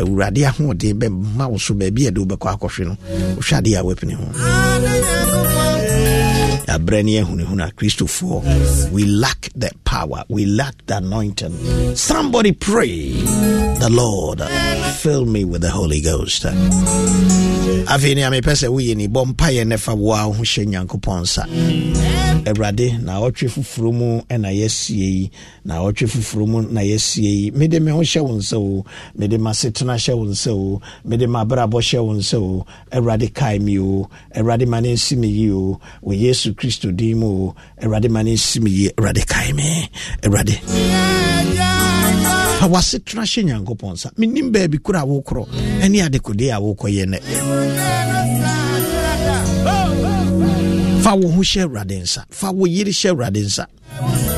[0.00, 2.96] Awurade ahoɔden bɛma wo so baabi a ɛde wobɛkɔ akɔhwe no.
[3.36, 5.21] Wohwɛ adeɛ a woapini ho
[8.92, 10.24] we lack the power.
[10.28, 11.96] We lack the anointing.
[11.96, 13.10] Somebody pray.
[13.12, 14.40] The lord
[15.02, 16.44] fill me with the holy ghost.
[16.44, 21.42] Afei nea mepɛ sɛ ni bɔ mpayɛ ne fa woa wo ho hyɛ nyankopɔn nsa
[22.46, 25.30] awurade na ɔtwe foforɔ mu ɛna yɛasie
[25.64, 28.84] na ɔtwe foforɔ mu na yɛasie yi mede me ho hyɛ wo nsa o
[29.16, 33.78] mede masetena hyɛ wo nsa o mede mabrabɔ hyɛ wo nsa o awurade kae me
[33.78, 37.54] o awurade ma ne nsi yi o wɔ yesu kristo din mu o.
[37.82, 39.90] Awurade ma ne nsi me yi awurade kae me.
[40.22, 40.54] Awurade.
[42.60, 44.08] Fa wasetena hyɛ nyankopɔn nsa.
[44.18, 45.46] Menim baabi koro a wokorɔ.
[45.82, 47.18] Ɛne adekode a wokɔyɛ nɛ
[51.02, 52.22] fa wo ho hyɛ awurade nsa.
[52.30, 53.66] Fa wo yere hyɛ awurade nsa.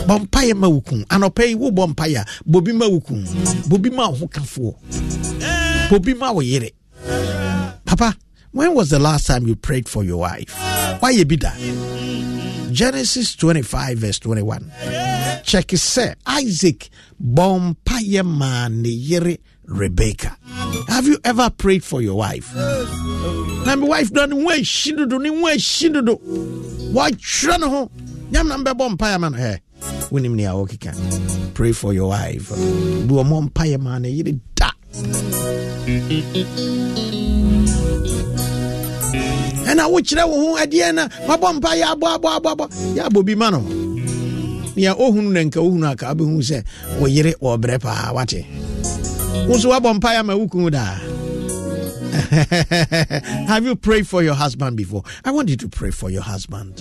[0.08, 1.04] Bɔ mpayɛ ma wo kun.
[1.10, 3.00] Anɔpɛ yi wobɔ mpayɛ a bobi ma wo
[3.68, 4.74] bobi ma wo ho kafoɔ.
[5.90, 6.70] Bobi ma wo yere.
[7.84, 8.16] Papa
[8.54, 10.54] when was the last time you prayed for your wife?
[11.00, 11.50] Why you be da
[12.72, 14.72] genesis 25 verse 21
[15.44, 16.88] check sɛ isaac
[17.22, 19.36] bɔ mpayɛ maa ne yere
[19.66, 20.36] rebecca.
[20.88, 22.54] Have you ever prayed for your wife?
[22.54, 26.16] Me wife no ne ho ahyi dodo ne ho ahyi dodo
[26.92, 27.90] wɔatwerɛ ne ho
[28.30, 29.60] nyam na mbɛbɔ mpaeɛ ma no ɛ
[30.10, 32.50] wonim nea wɔkeka pray for your wife.
[32.50, 34.70] Bi ɔmɔ mpaeɛ ma ne yere da
[39.70, 42.64] ɛna wokyerɛ wo ho ɛdeɛ na wabɔ mpa yɛ abɔ abɔ abɔ abɔ
[42.96, 43.60] yɛ abɔ bi ma no.
[44.76, 46.64] Nea ɔhunu na nka wohunu aka wobɛhu sɛ
[47.00, 48.44] wo yere wɔbrɛ paa wate.
[49.48, 50.98] Wo so wabɔ mpa yɛ ama wokum daa.
[53.48, 55.02] Have you prayed for your husband before?
[55.24, 56.80] I want you to pray for your husband.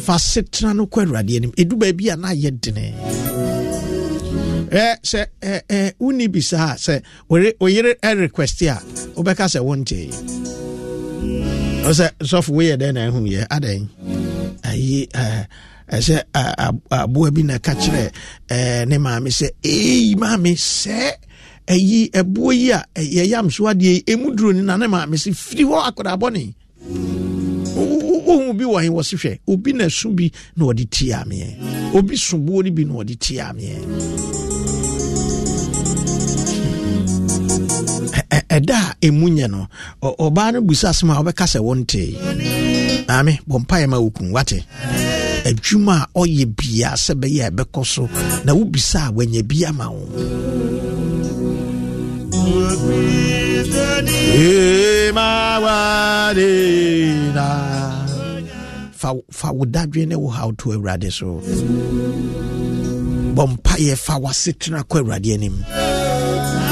[0.00, 1.52] fa setena no kɔ awurade anim.
[1.52, 3.29] Ɛdu baabi a na ayɛ dene.
[4.70, 5.26] Sɛ
[6.00, 8.78] wonni bisaa sɛ oyere request a
[9.16, 10.10] wobɛka sɛ wontee
[11.98, 13.88] sɛ sɔfo woyɛ dɛn na ɛhuyɛ adɛn?
[14.64, 15.08] Ayi
[15.90, 16.22] ɛsɛ
[16.90, 21.12] aboa bi na ka kyerɛ ne maame sɛ ei maame sɛ
[21.66, 25.64] ɛyi ɛboɔ yi a yɛyam so adeɛ ɛmu duro ni na ne maame sɛ firi
[25.64, 26.54] hɔ akɔdabɔne
[28.30, 28.88] wohu bi wɔ he?
[28.88, 32.84] Wɔ se hwɛ obi na su bi na ɔde tia meɛ obi soboɔ no bi
[32.84, 34.59] na ɔde tia meɛ
[38.56, 39.60] ɛda a ɛmu nyɛ no
[40.02, 42.10] ɔbaa no busa asɛm a wɔbɛka sɛ wontee
[43.08, 44.58] maame bɔ mpaeɛ ma wokum wate.
[45.48, 48.02] Adwuma a ɔyɛ biaa sɛ bɛyɛ a ɛbɛkɔ so
[48.44, 50.04] na wobisa a wanya bi ama wo.
[59.30, 61.40] Fa wo dadwe ne wo haw to awurade so.
[63.36, 65.56] Bɔ mpayɛ fa wasetena kɔ awurade anim.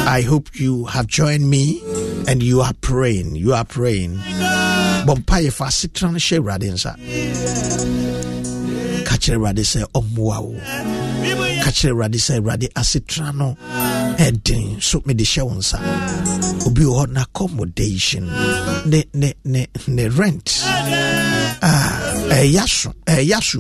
[0.09, 1.83] I hope you have joined me
[2.29, 3.37] and you are praying.
[3.37, 4.16] You are praying.
[5.07, 6.92] Bɔ mpayɛ fa asetena no hyɛ awurade nsa.
[9.07, 9.38] Ka kyerɛ
[11.64, 13.57] ka kyerɛ awurade sɛ awurade asetena no
[14.18, 15.78] ɛden so mede hyɛ wo nsa
[16.66, 18.26] obi wɔ hɔ na accommodation.
[18.87, 20.46] Ne ne ne ne rent.
[21.61, 23.59] Ɛya so ɛya so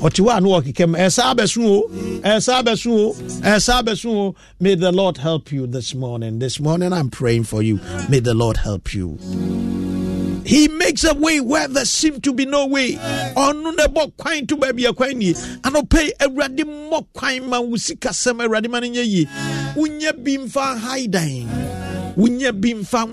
[0.00, 1.88] ɔte hɔ a no wɔkekam ɛsa abɛso o
[2.22, 3.12] ɛsa abɛso o
[3.42, 6.38] ɛsa abɛso o may the lord help you this morning.
[6.38, 7.80] This morning i'm praying for you.
[8.08, 9.18] May the lord help you
[10.48, 12.92] he makes a way where there seem to be no way.
[13.36, 18.40] Ɔno na ɛbɔ kwan to baabi akwan nie anɔpɛ awurade mmɔ kwan ma wo sikasɛm
[18.40, 19.26] awurade ma no nyɛ yie
[19.76, 21.44] wonya bi mfa haidan
[22.16, 23.04] wonya bi mfa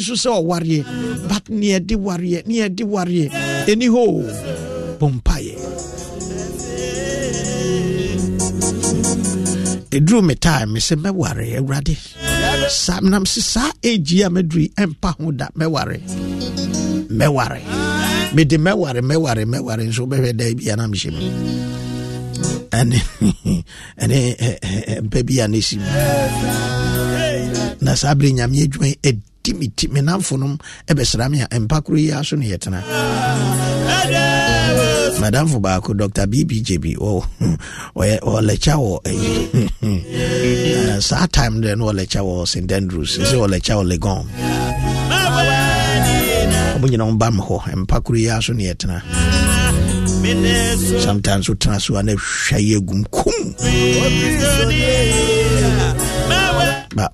[0.00, 3.28] so sɛ ɔwareɛ but ne ɛde wareɛ ne ɛde wareɛ
[3.68, 4.02] ɛni hɔ
[4.98, 5.54] mpayɛ
[9.92, 12.29] ɛduru me time me sɛ mɛware awurade
[12.70, 15.98] saa nam se saa agi a maduri ɛmpa ho da mɛware
[17.18, 17.60] mɛware
[18.34, 21.20] mede mɛware mɛware mɛware nso wobɛhwɛ da bia na mehyɛ mu
[22.78, 22.98] ɛne
[24.02, 24.18] ɛne
[25.04, 25.90] mpa bi a ne si mu
[27.84, 30.54] na saa berɛ nyame adwuma ɛdi me ti me namfonom
[30.86, 32.80] ɛbɛsra me a ɛmpa koro yi aso ne yɛtena
[35.20, 36.84] madamfo baako dr bbjb
[38.36, 38.94] ɔlɛkya wɔ
[41.08, 44.24] saa time dɛ no ɔlɛkya wɔ st andrews sɛ ɔlɛkya wɔ legon
[46.74, 48.72] ɔmo nyina ɔmba me hɔ mpa koro yi aso ne
[51.00, 53.54] sometimes oh, wotena so a na hwa yi agum kum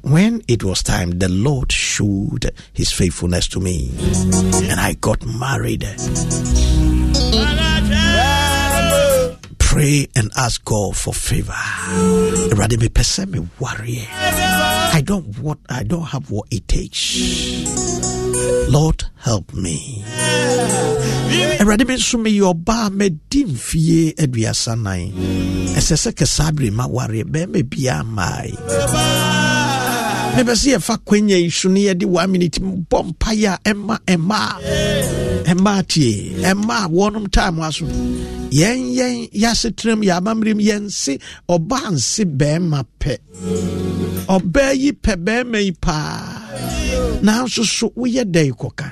[0.07, 3.91] when it was time, the Lord showed his faithfulness to me,
[4.71, 5.83] and I got married.
[9.59, 11.53] Pray and ask God for favor.
[12.55, 14.07] Rather person me warrior.
[14.11, 17.19] I don't what I don't have what it takes.
[18.71, 20.05] Lord help me.
[21.59, 25.13] Awurade me nso meyɛ ɔbaa madi mfie aduasa nan
[30.37, 33.99] mmae mepɛ sɛ yɛfa kwanya yi so ne yɛde one minute bɔ mpayɛ a ɛma
[34.07, 34.61] ɛmaa
[35.51, 37.87] ɛmaa tie ɛmaa wɔnom time aso
[38.51, 41.19] yɛn yɛn yɛasetrɛm yɛ amammerɛm yɛnse
[41.49, 43.17] ɔbaa nse bɛrima pɛ.
[44.29, 46.43] Ɔbaa yi pɛ bɛrima yi paa.
[47.23, 48.89] Nanso so woyɛ dɛn kɔka?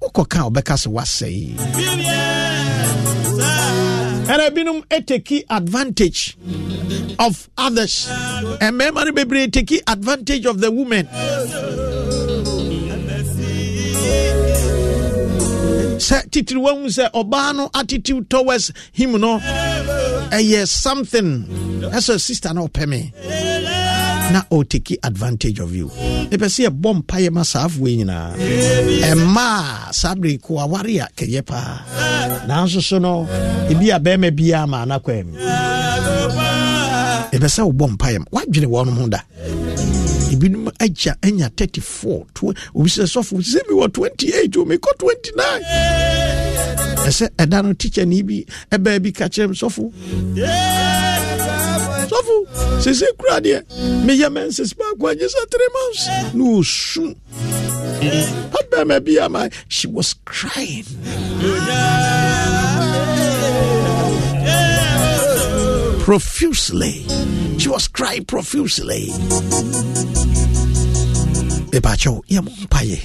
[0.00, 2.41] Wokɔka a wobɛka sɛ woasɛe
[4.32, 6.36] ɛna binom take advantage
[7.18, 8.06] of others.
[8.60, 11.06] Mmarima no bebree take advantage of the women.
[15.98, 19.36] Sɛ titiri wahu sɛ ɔbaa no attitude towards him no?
[19.36, 21.44] Eh, Ɛyɛ something.
[21.92, 23.12] Ɛsɛ sister na ɔpɛ me
[24.32, 25.88] na ɔtake advantage of you.
[26.30, 28.36] Mepɛ sɛ yɛbɔ mpayɛ ma saafoɔ nyinaa.
[29.10, 31.82] Ɛma a saa bere ko aware a kɛyɛ paa.
[32.48, 33.26] Nanso so no
[33.68, 35.38] ebi a bɛrima biaa ma anakwan mu.
[37.32, 39.20] Ɛpɛ sɛ wobɔ mpayɛ ma woadwene wɔnom ho da.
[40.32, 42.26] Ebinom agya anya 34
[42.74, 45.62] obi sɛ sɔfo sɛ mewɔ 28 o mekɔ 29
[47.06, 47.72] ɛsɛ ɛda no
[48.06, 49.92] ne bi ɛbaa bi ka kyerɛ m sɔfo
[52.12, 52.36] sɔfo
[52.84, 53.58] sɛsɛ kura deɛ
[54.06, 54.28] meyɛ
[54.78, 57.16] baako sɛ 3 months na ɔsu
[58.72, 60.84] Abema Biama, she was crying.
[66.00, 67.06] Profusely.
[67.58, 69.12] She was crying profusely.
[71.72, 72.50] Mepakyɛw yɛ mo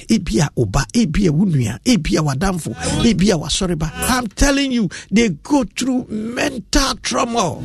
[0.08, 3.90] ebia oba ebia wo nua ebia wadamfo ebia wasɔreba.
[4.08, 7.60] I'm telling you they go through mental trauma.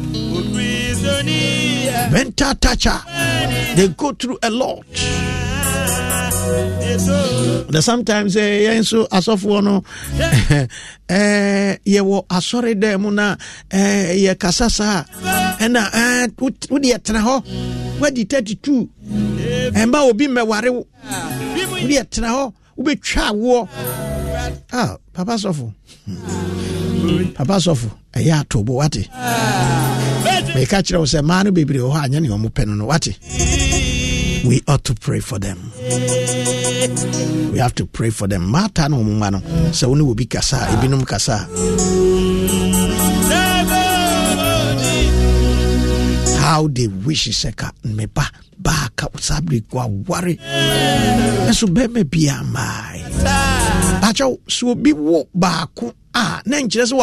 [2.11, 3.01] Mental torture.
[3.75, 4.85] They go through a lot
[7.73, 9.83] na sometimes eh, yɛn nso asɔfoɔ no
[11.09, 13.35] eh, yɛwɔ asɔre dɛ mu na
[13.71, 15.03] eh, yɛkasa saa
[15.59, 16.27] ɛna eh,
[16.69, 17.35] wode yɛtena hɔ
[17.99, 18.89] wadi 32
[19.73, 20.85] ɛmma obi mmɛware wo
[21.71, 23.67] wode yɛtena hɔ wobɛtwa awoɔ
[24.73, 25.71] ah, papa sɔfo
[27.33, 29.09] papa sɔfo ɛyɛ atobo wate.
[30.55, 32.85] Meka kyerɛ wo sɛ maa no bebree wɔ hɔ anyɛ ne ɔmo pɛ no no
[32.85, 33.17] wate.
[34.43, 35.71] We ought to pray for them.
[37.51, 38.49] We have to pray for them.
[38.49, 38.97] Mata no
[40.25, 40.67] kasa
[41.05, 41.47] kasa
[46.43, 48.25] how they wish sɛ ka meba
[48.61, 50.35] baaka saa bere kɔ aware
[51.49, 52.03] ɛso bɛrima
[56.13, 56.93] a na nkyerɛ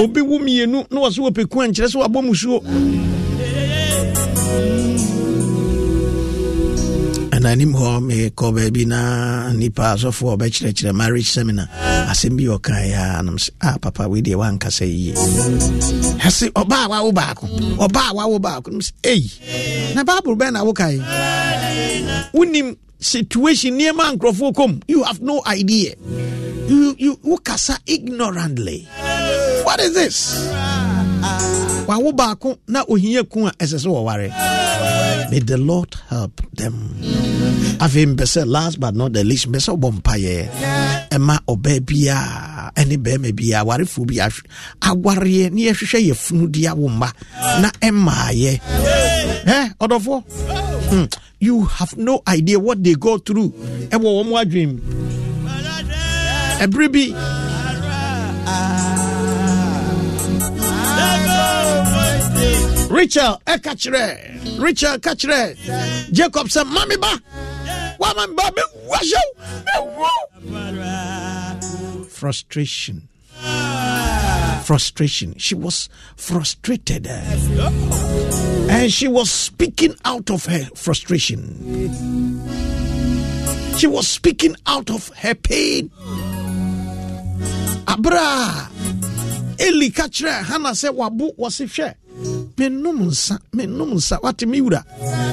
[0.00, 1.08] obi wo mmienu na wɔ
[7.38, 9.00] ɛna anim hɔ mekɔ baabi na
[9.52, 11.68] nipa asɔfoɔ ɔbɛkyerɛkyerɛ marriage seminar.
[12.10, 15.12] Asɛm bi ɔkaeɛ a nam sɛ a papa wei deɛ wankasa yie?
[16.18, 17.46] Ɛse ɔbaa wawo baako
[17.78, 19.22] ɔbaa wawo baako nam sɛ ei
[19.94, 20.98] na bible bɛn na wokae?
[22.34, 24.80] Wonim situation nneɛma nkurɔfoɔ kom.
[24.88, 25.94] You have no idea.
[26.66, 28.88] You, you wokasa ignorantly.
[29.62, 30.87] What is this
[31.88, 34.28] wawo baako na ohia ku a ɛsɛ sɛ wɔware.
[35.30, 36.76] May the lord help them.
[37.80, 40.36] Afei mpɛ sɛ last but not the least mpɛ sɛ wobɔ mpayɛ
[41.10, 44.16] ɛma ɔbaa biaa ɛne bɛrima biaa awarefoɔ bi
[44.84, 47.08] awareɛ ne yɛhwehwɛ yɛ funu awo mma
[47.62, 48.52] na ɛmaayɛ
[49.48, 50.18] ɛ ɔdɔfoɔ?
[50.88, 51.04] Hmm.
[51.40, 53.50] you have no idea what they go through.
[53.90, 54.80] Ɛwɔ wɔ mo adwene mu.
[56.60, 57.04] Ɛberɛ bi
[62.98, 65.14] rachel ɛka kyerɛ rachel ka
[66.10, 67.12] jacob sɛ mame ba
[68.26, 68.78] me ba mewu
[72.18, 73.08] frustration.
[74.64, 75.38] Frustration.
[75.38, 77.06] She was frustrated.
[77.06, 81.40] And she was speaking out of her frustration.
[83.78, 85.92] She was speaking out of her pain.
[87.86, 88.68] Abra
[89.60, 90.08] eli ka
[90.42, 91.94] hana sɛ wabo wɔse hwɛ
[92.56, 94.18] menom nsa menom nsa.
[94.22, 94.82] Wate me wura.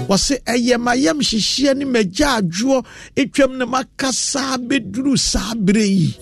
[0.07, 2.83] Wɔse ɛyɛ mayam hyehyeɛ ne magya adwoɔ.
[3.15, 6.17] Ɛtwam ne maka saa bɛduru saa berɛ yi.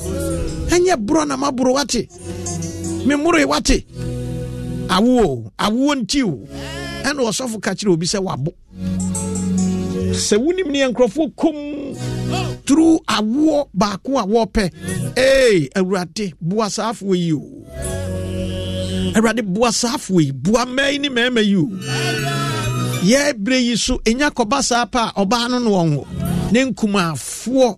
[0.69, 2.07] Ɛnyɛ borɔ na maboro wate.
[3.05, 3.85] Memoroe wate.
[4.87, 6.39] Awoɔ awoɔ nti o.
[7.03, 8.53] Ɛna ɔsɔfo ka kyerɛ obi sɛ wabo.
[10.13, 11.55] Sɛ wonim ne nkurɔfoɔ kom
[12.65, 14.71] turu awoɔ baako a wɔpɛ.
[15.17, 17.41] Ee awurade boa saa afoɔ yi o
[19.15, 21.65] awurade boa saa afoɔ yi boa mmaa yi ne mmarima yi o.
[23.03, 26.07] Yɛ berɛ yi so ɛnya kɔba saa pa a ɔbaa no no wɔn ho
[26.51, 27.77] ne nkumaafoɔ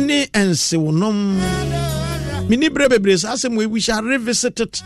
[0.00, 1.18] ne nsewonom
[2.48, 4.82] meni berɛ bebree saa asɛm wei we shall revisit it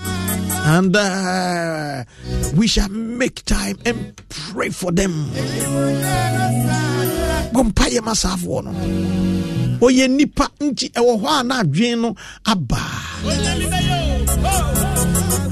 [0.66, 2.04] and uh,
[2.56, 5.30] we shall make time and pray for them.
[7.54, 8.70] Bɔmpayɛ ma saafoɔ no.
[9.80, 13.99] Ɔyɛ nipa nti ɛwɔ hɔ a na adwene no abaa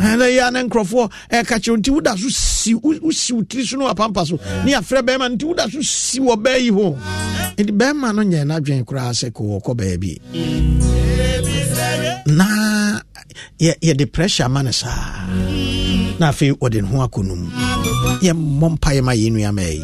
[0.08, 3.86] ɛnɛ yɛ ne nkurɔfoɔ ɛka kyerɛ nti woda so si wosi wo tiri so no
[3.92, 6.96] wapampa so ne yɛafrɛ bɛrima nti woda so si wɔ bɛɛ yi ho.
[7.58, 10.20] Nti bɛrima no nyɛ n'adwene koraa sɛ kɔ wɔkɔ baabi.
[12.26, 13.00] Na
[13.60, 15.26] yɛde pressure ma no saa.
[16.18, 17.48] Na afei ɔde ne ho akɔ no mu
[18.22, 19.82] yɛmmɔ mpayɛ ma yɛ nnuama yi.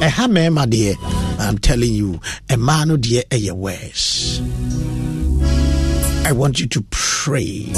[0.00, 0.96] Ɛha mmarima deɛ
[1.40, 4.40] i'm telling you ɛmaa no deɛ ɛyɛ worse.
[6.24, 7.72] I want you to pray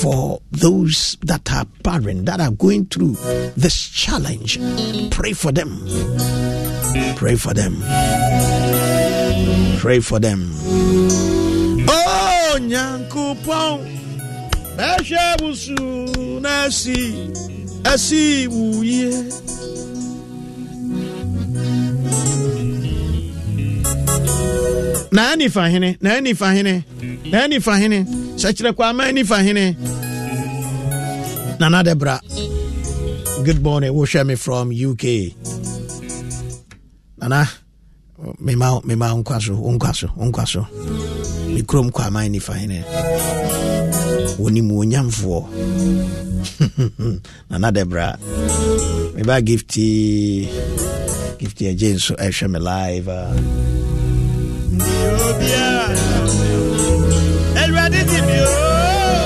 [0.00, 3.16] for those that are barren, that are going through
[3.56, 4.58] this challenge.
[5.10, 5.80] Pray for them.
[7.16, 7.76] Pray for them.
[9.78, 10.52] Pray for them.
[11.88, 13.98] Oh, Nyankopon.
[14.76, 17.28] Bɛhwɛ busu na asi.
[25.12, 26.84] Na nifa hene, na nifa hene,
[27.30, 28.04] na nifa hene.
[28.36, 29.76] Sɛkyerɛ kwama nifa hene.
[31.60, 32.20] Nana Debra.
[33.44, 33.92] Good morning.
[33.92, 35.34] Wohwɛ me from UK.
[37.18, 37.48] Nana,
[38.40, 40.66] mema mema nkwa so wonkwa so wonkwa so
[41.54, 42.82] me kurom kɔ aman nifa hene
[44.38, 45.40] wɔnim onyamfoɔ
[47.50, 48.18] nana debra
[49.14, 50.48] meba gifty
[51.38, 53.32] gifty agye nso ɛhwɛ me live uh.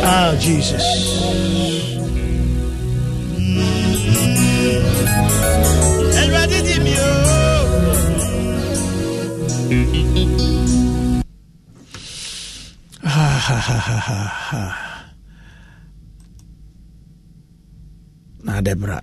[0.05, 0.83] Ah, Jesus.
[18.45, 19.03] Now, Deborah,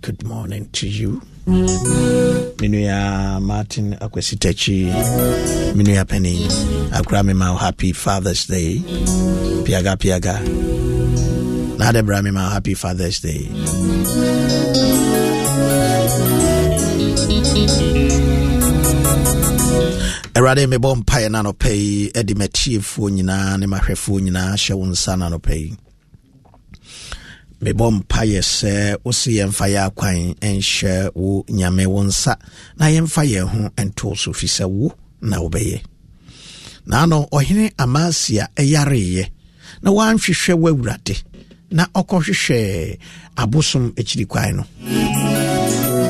[0.00, 1.22] good morning to you.
[1.46, 4.90] Minuya Martin Akwesitachi,
[5.74, 6.38] Minuya Penny,
[6.90, 8.78] Akrami Mau Happy Father's Day,
[9.62, 10.42] Piaga Piaga.
[11.78, 13.48] Now, Deborah Mau Happy Father's Day.
[20.36, 25.16] awurade mebɔ mpaeɛ no anɔpɛ yi de matiefoɔ nyinaa ne mahwɛfoɔ nyinaa hyɛ wo nsa
[25.18, 25.76] no anɔpɛ yi
[27.62, 28.72] mebɔ mpaeɛ sɛ
[29.04, 32.34] wo se yɛmfa yɛ akwan nhyɛ wo nyame wo nsa
[32.78, 35.80] na yɛmfa yɛn ho nto so fi sɛ wo na wobɛyɛ.
[36.86, 39.24] Naano ɔhene amasia ɛyareeɛ
[39.82, 41.16] na woanhwehwɛ w'awurade
[41.70, 42.98] na ɔkɔhwehwɛ
[43.36, 44.64] abosom akyiri kwan no.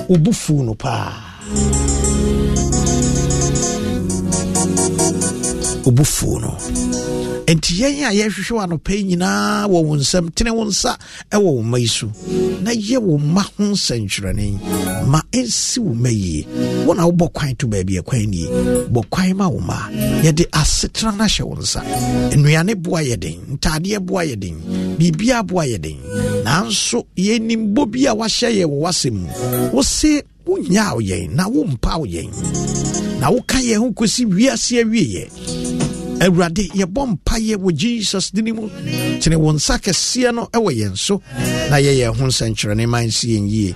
[0.09, 1.12] Wobu fuu no paa.
[5.87, 6.53] Obufuo no.
[7.47, 10.99] Enti yɛn a yɛhwehwɛ w anɔpɛ yi nyinaa wɔ wo nsɛm tene wo nsa
[11.30, 12.11] ɛwɔ wo mma yi so.
[12.62, 16.45] Na yɛ wo mma ho nsɛnkyerɛne ma ɛnsi wo mma yie.
[16.87, 18.47] Wo wobɔ kwan to baabi ɛkwan nie.
[18.91, 19.89] Bɔ kwan ma wo mma.
[20.22, 21.80] Yɛde asetena no ahyɛ wo nsa.
[22.34, 23.39] Nnuane boa yɛ den.
[23.57, 24.59] Ntadeɛ boa yɛ den.
[24.99, 25.99] Biribia boa yɛ den.
[26.45, 29.28] Nanso yɛnim bɔ bi a wahyɛ yɛ wɔ w'asɛm mu.
[29.72, 35.25] Wo se wonyaa yɛn na wompaw yɛn na woka yɛn ho kɔsi wiase awieɛ
[36.25, 38.69] awurade yɛbɔ mpayɛ wɔ jesus dini mu.
[39.21, 41.21] Kyene wo nsa kɛseɛ no ɛwɔ yɛn so
[41.71, 43.75] na yɛyɛ ho nsɛnkyerɛne ma nsi yɛn yie.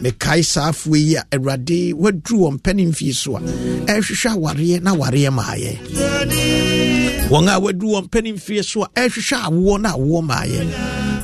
[0.00, 4.94] Mekae saa afoɔ yi a awurade waduru wɔ mpɛne mfie so a ɛhwehwɛ awareɛ na
[4.94, 5.72] awareɛ maayɛ
[7.28, 10.60] wɔn a waduru wɔ mpɛne mfie so a ɛhwehwɛ awoɔ na awoɔ maayɛ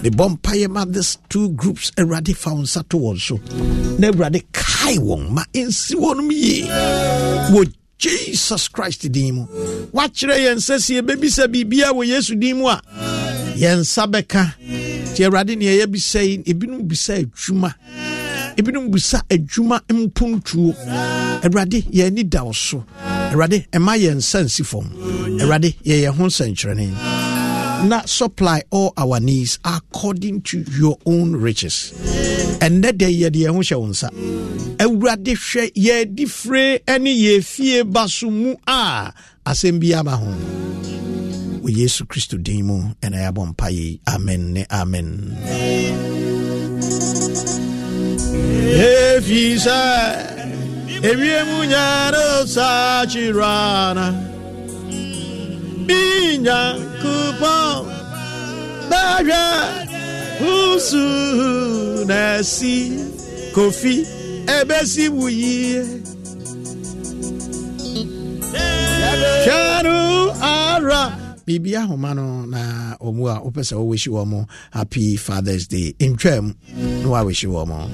[0.03, 3.40] mebɔ mpayɛ ma this two groups awurade fa wo nsa to wɔn so.
[3.99, 6.64] Na awurade kae wɔn ma ɛnsi wɔnom yie.
[7.53, 9.46] Wɔ jesus christ din mu.
[9.92, 12.80] Wakyerɛ yɛn sɛ sɛ yɛbɛbisa biribia wɔ yesu din mu a
[13.57, 14.55] yɛn nsa bɛka.
[15.12, 17.74] Nti awurade ne ɛyɛ bisa yi ebinom bisa adwuma.
[18.57, 20.74] Ebinom bisa adwuma mpontuo
[21.42, 22.84] awurade yɛn ani da wo so.
[23.32, 24.86] Awurade ɛma yɛn nsa nsi fam.
[25.40, 27.28] Awurade yɛyɛ ho nsɛnkyerɛnne
[27.85, 31.93] na supply all our needs according to your own riches.
[32.61, 34.09] Ɛnnɛ dɛ yɛde yɛn ho hyɛ wo nsa
[34.79, 39.12] awurade hwɛ yɛadi fire ne yɛfie ba so mu a
[39.47, 40.26] asɛm bi ama ho
[41.62, 43.68] wɔ yesu kristo din mu ɛna yɛabɔ mpa
[44.14, 45.37] amen ne amen.
[48.79, 49.79] Ɛfii sɛ
[51.03, 53.05] ewiemu nyare saa
[55.89, 56.01] bi
[56.45, 57.84] nyankopɔn
[58.91, 59.43] bɛhwɛ
[60.41, 61.05] wusu
[62.11, 62.22] na
[63.55, 63.95] kofi
[64.57, 65.82] ɛbɛsi wo yie
[69.47, 69.97] hwɛno
[70.41, 71.03] ara.
[71.47, 74.09] Biribi ahoma no na ɔmu a wopɛ sɛ wowɛhyi
[74.72, 75.95] happy fathers day.
[75.99, 77.89] Ntwam na woawɛhyi wɔ mo.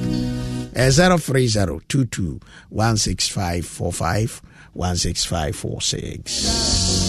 [0.76, 2.40] Uh, 030 22
[2.70, 4.42] 16545
[4.74, 7.03] 16546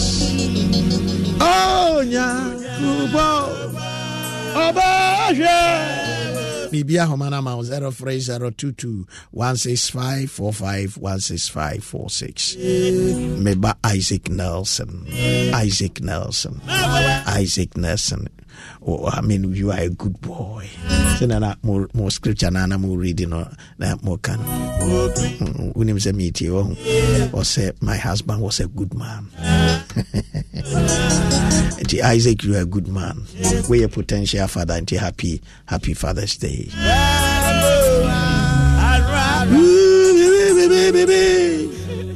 [1.40, 3.28] Oh, Nyakubo,
[4.54, 5.56] Obahwe.
[6.70, 12.56] Bibia Homana Mao 03022 165 45 165 46.
[13.40, 15.06] Meba Isaac Nelson.
[15.64, 16.60] Isaac Nelson.
[17.40, 18.28] Isaac Nelson.
[18.86, 20.68] Oh, I mean, you are a good boy.
[21.18, 23.50] So now, more, more scripture now, I'm reading or
[24.02, 24.38] more can.
[24.38, 27.42] Hmm, when him say meet you, or
[27.80, 29.28] my husband was a good man.
[31.76, 33.22] Nti Isaac, you are a good man.
[33.68, 34.74] We a potential father.
[34.80, 36.68] Nti happy, happy Father's Day.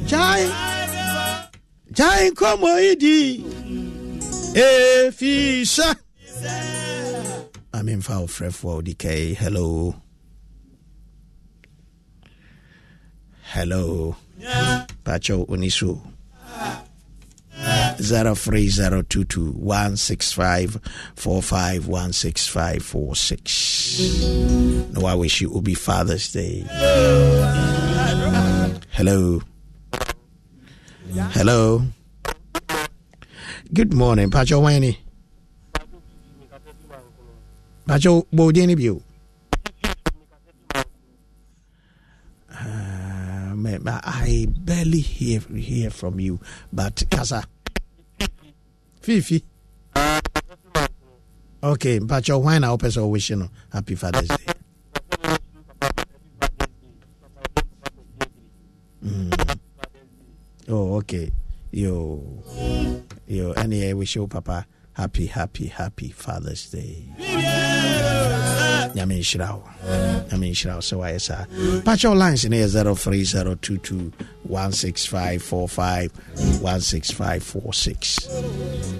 [0.07, 0.43] Jai,
[1.93, 3.43] Jai, come on, Idi.
[4.55, 5.95] Efisa.
[6.43, 9.37] I mean, for frefo DK.
[9.37, 9.95] Hello.
[13.43, 14.17] Hello.
[15.05, 16.01] Pacho Unisu.
[17.99, 20.79] 03022 165
[21.17, 24.91] 45 165 46.
[24.93, 26.65] No, I wish you would be Father's Day.
[28.93, 29.43] Hello.
[31.33, 31.83] Hello.
[33.75, 34.31] Good morning.
[34.31, 34.61] Pacho
[37.91, 39.03] Pacho Bodini View.
[42.49, 43.53] Uh,
[44.07, 46.39] I barely hear hear from you,
[46.73, 47.43] but Kasa.
[49.03, 49.43] Fifi.
[51.61, 53.51] Okay, Pacho Wani, I hope so wish you know.
[53.73, 54.47] happy Father's Day.
[59.05, 59.59] Mm.
[60.69, 61.33] Oh, okay.
[61.73, 62.23] Yo,
[63.27, 64.65] yo, anyway, wish you, Papa,
[64.95, 67.07] happy, happy, happy Father's Day.
[68.95, 69.63] nyame nhyira wo.
[70.31, 70.81] Nyame nhyira wo.
[70.81, 71.45] Sɛ wayɛ saa.
[71.83, 74.13] Pakyɛw lines no yɛ 03022
[74.45, 76.13] 16545
[76.63, 78.29] 16546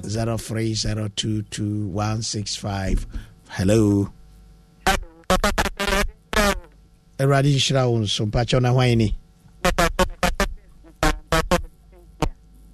[0.05, 3.07] 03022 165
[3.51, 4.09] hello.
[7.19, 8.61] Awurade nhyira wo nso.
[8.63, 9.17] Na hwan ni?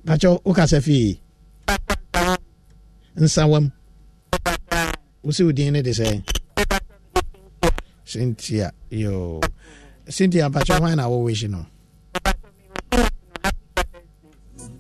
[0.06, 1.20] Pakyɛw fii
[3.16, 3.70] nsawam
[5.22, 6.22] wo sɛ wo din ne de sɛ?
[8.04, 9.40] Cynthia yo.
[10.08, 11.66] Cynthia mpakyɛ hwan na wɔwɔ hyi no?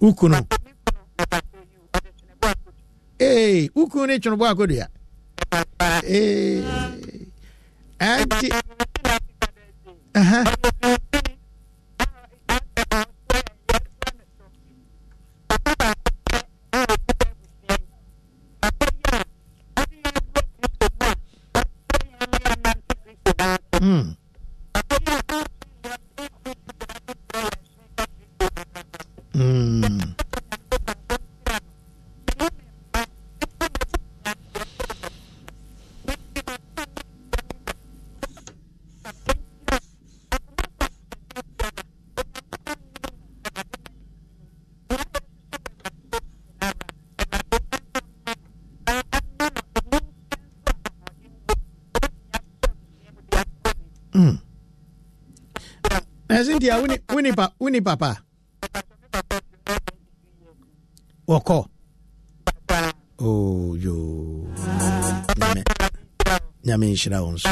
[0.00, 0.38] Uku no.
[3.20, 4.86] Ee uku ne twene bɔ akodua.
[6.04, 6.62] Ee
[7.98, 8.48] anti
[10.14, 10.44] aha
[57.76, 58.22] wini papa?
[61.28, 61.66] Wɔkɔ?
[63.18, 64.46] Oh, yo.
[65.38, 65.62] Nyame,
[66.64, 67.48] nyame nhyira wo nso.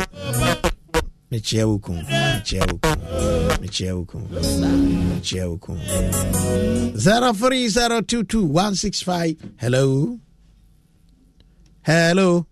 [1.30, 2.98] Mekyia wo kun, mekyia wo kun,
[3.60, 5.78] mekyia wo kun, mekyia wo kun.
[6.94, 10.18] 03022 Hello?
[11.82, 12.46] Hello?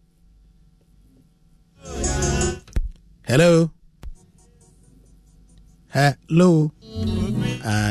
[3.22, 3.70] Hello?
[5.92, 6.72] hello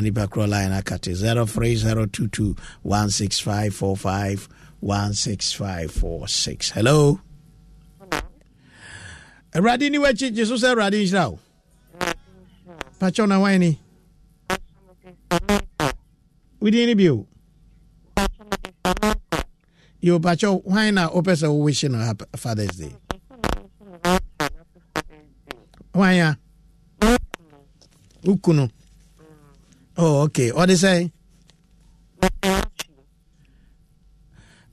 [0.01, 4.47] nipa korɔ line akate 03022 16545
[4.81, 7.19] 16546 hello?
[9.53, 11.39] Awurade ni wakyi gye so sɛ awurade nhyira wo
[12.99, 13.79] pakyɛw na hwan ni
[16.61, 17.27] wodin ne bio
[20.01, 22.95] yo pakyɛw hwan na wopɛ sɛ wowehye no fathers day?
[25.93, 26.37] Hwan a
[28.23, 28.69] ukunu
[29.97, 30.51] oh okay.
[30.51, 31.11] Ɔde sɛ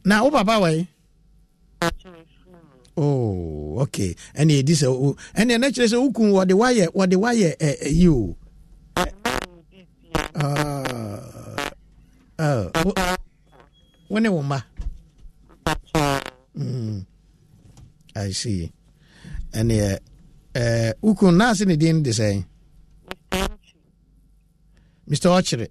[0.05, 0.87] na wo papa wai
[2.97, 4.15] oh okay.
[4.39, 4.87] Ɛne ɛdi sɛ
[5.39, 8.37] ɛne ɛna kyerɛ sɛ wokun wɔde wayɛ wɔde wayɛ ɛyi o
[14.09, 14.63] wo ne wo mma
[16.57, 17.05] mm.
[18.17, 18.71] i see.
[19.53, 19.99] Ɛne
[20.57, 22.45] uh, wokun naase ne din de sɛn
[25.09, 25.69] mr ɔkyere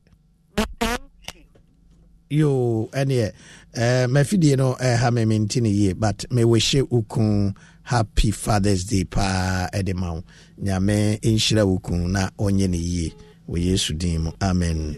[2.29, 3.31] yo ɛneɛ
[3.77, 9.03] uh, mafidie no ɛha uh, me mente no yie but mewɔhyɛ wokun happy fathers day
[9.05, 10.23] paa ɛde ma wo
[10.61, 13.13] nyame nhyira wokun na ɔnyɛ no yie
[13.49, 14.95] wɔ yesu din mu amen.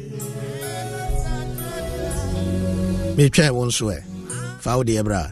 [3.15, 4.01] Metwɛn wo nso ɛ
[4.59, 5.31] fa wo deɛ bra.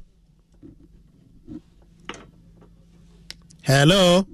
[3.69, 4.25] Hello?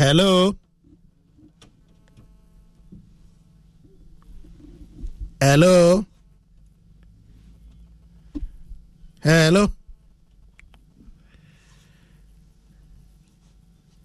[0.00, 0.56] Hello?
[5.42, 6.06] Hello?
[9.22, 9.68] Hello?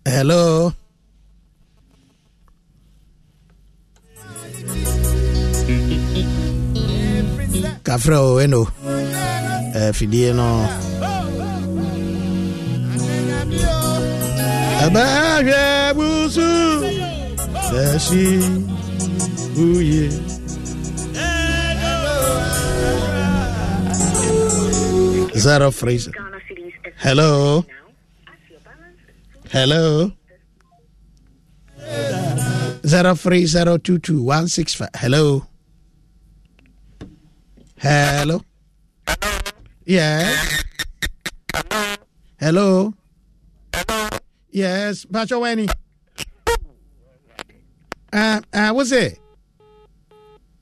[0.06, 0.74] Hello
[7.90, 8.62] kafrɛ o eno
[9.78, 10.48] eh, fidie no
[14.86, 16.50] ɛbɛhwɛ eh, busu
[17.72, 18.26] bɛhyi
[19.56, 20.06] buye
[25.40, 26.12] Zara Fraser.
[26.98, 27.64] Hello.
[29.50, 30.12] Hello.
[32.86, 34.90] Zero three zero two two one six five.
[34.96, 35.49] Hello
[37.82, 38.42] hello?
[39.08, 39.40] Hello.
[39.86, 40.64] yes?
[42.40, 42.94] Hello?
[44.52, 45.68] Yes Pacho Weni
[48.14, 49.20] uh, uh, what's it?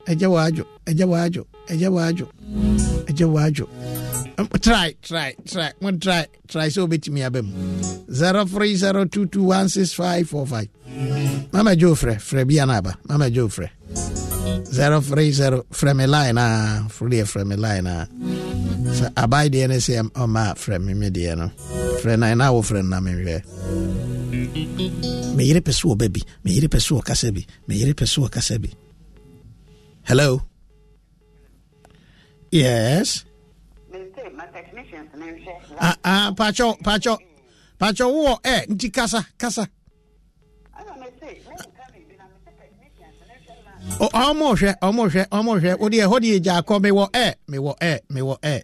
[0.08, 0.64] Ẹjẹ wọ àjò
[3.08, 3.28] ẹjẹ
[4.62, 5.72] try try try.
[5.82, 6.68] Mo try try.
[6.70, 7.52] Sẹ obetumi abẹ mu
[8.12, 10.68] zero three zero two two one six five four five.
[11.52, 13.70] Mama jo frɛ frɛ bi anaba mama jo frɛ
[14.66, 18.08] zero three zero frɛ me line a fúri yɛ frɛ me line a
[18.98, 21.52] sɛ abayi deɛ ne sɛ ɔma frɛ me me deɛ no.
[22.02, 23.42] Frɛ na ɛna wo frɛ no na me hwɛ
[25.38, 28.22] meyere pɛ so wɔ ba bi meyere pɛ so wɔ kasa bi meyere pɛ so
[28.22, 28.70] wɔ kasa bi
[30.08, 30.42] Hello.
[32.50, 33.26] Yes.
[35.80, 37.18] Ah, ah, Pacho, Pacho,
[37.80, 39.68] Pacho, wo eh, nti kasa, kasa.
[44.00, 47.06] O ọmọ hwẹ, ọmọ hwẹ, ọmọ hwẹ, o de ẹhọ de ẹja akọ mi wọ
[47.14, 48.56] ẹ, mi wọ ẹ, mi wọ ẹ.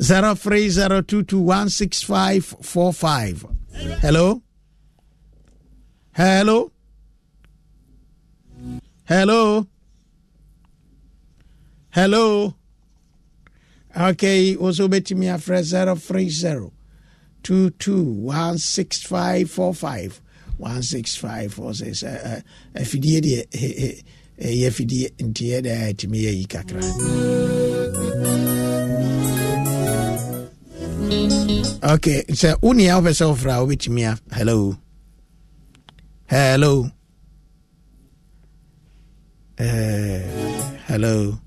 [0.00, 3.44] zero three zero two two one six five four five.
[4.00, 4.42] Hello.
[6.18, 6.72] Hello.
[9.06, 9.68] Hello.
[11.90, 12.56] Hello.
[13.96, 16.72] Okay, also bet me a fresh zero three zero
[17.44, 20.20] two two one six five four five
[20.56, 22.02] one six five four six.
[22.02, 22.40] Eh, eh,
[22.74, 24.02] eh, afidie deɛ
[24.42, 26.82] ɛyɛ afidie nti yɛ dɛ ɛtumi yɛ yi kakra.
[31.94, 34.76] okay sɛ wo nea wopɛ sɛ wofrɛ a wobɛtumi a hello
[36.28, 36.90] hello.
[39.58, 39.64] Uh,
[40.86, 41.38] hello.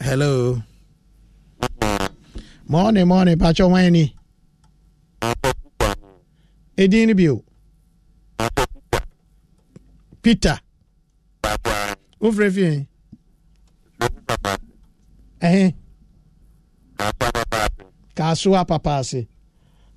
[0.00, 0.62] Hello.
[2.68, 4.14] Morning morning patwɛ wan ni
[6.76, 7.44] ɛdin no bio
[10.22, 10.58] peter.
[12.20, 12.86] Wofrɛ fie
[15.40, 15.74] ɛhe
[18.16, 19.28] kasoa papa ase.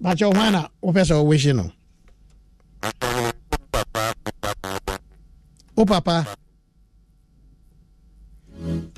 [0.01, 1.71] Bakyɛ hwan na wopɛ sɛ wɔwehye no
[5.79, 6.27] wo papa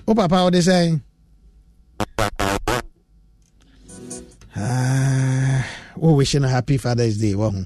[0.08, 0.98] wo papa wode sɛn
[6.02, 7.62] wowehye no happy fathers day wɔ ho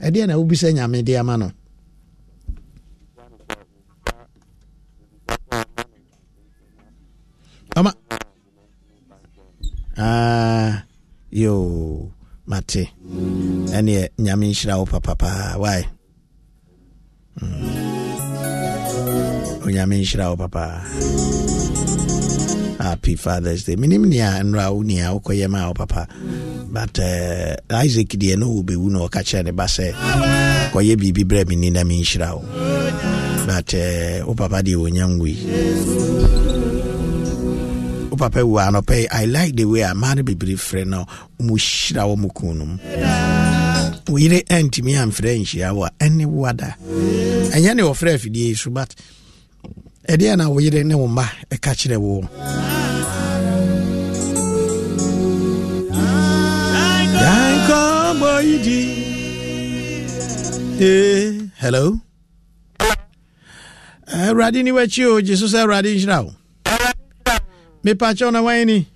[0.00, 1.48] ɛdeɛ na wobisa nyame de ama no
[7.76, 7.92] ɔma
[10.00, 10.84] Ah,
[11.30, 11.52] yo
[12.46, 12.88] mate
[13.76, 14.86] ɛneɛ nyame nhyira wo
[15.60, 15.97] wae mm.
[19.64, 20.82] Onyame nhyira wo papa.
[22.78, 23.76] Happy fathers day.
[23.76, 26.06] Menim nea nnora wo nea wokɔyɛ ma wo papa.
[26.70, 29.92] But uh, isaac deɛ no wo bɛwu na ɔka kyerɛ ne ba sɛ
[30.72, 32.42] kɔyɛ biribi berɛ na menhyira wo.
[33.46, 35.34] But uh, papa deɛ wɔnya nwui
[38.10, 41.04] wo papa wu anɔpɛ i like the way amaa no bebree frɛ no
[41.40, 42.76] mu hyira wɔ mu kun no mu
[44.08, 46.76] wo yere antumi amfrɛ nhyia wo a ɛne woada
[47.54, 48.94] ɛnyɛ ne wɔfrɛ afidie yi so but
[50.08, 52.24] ɛdeɛ na wo yere ne wo mma ɛka kyerɛ wo
[61.58, 61.98] hello?
[64.06, 66.32] Awurade ni wakyi o gye so sɛ awurade nhyira wo
[67.84, 68.86] mepakyɛw na wan ni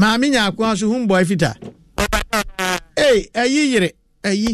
[0.00, 1.50] maame nya akoa so hu mbɔ afita
[3.06, 3.88] ei ayi yere
[4.28, 4.48] ayi.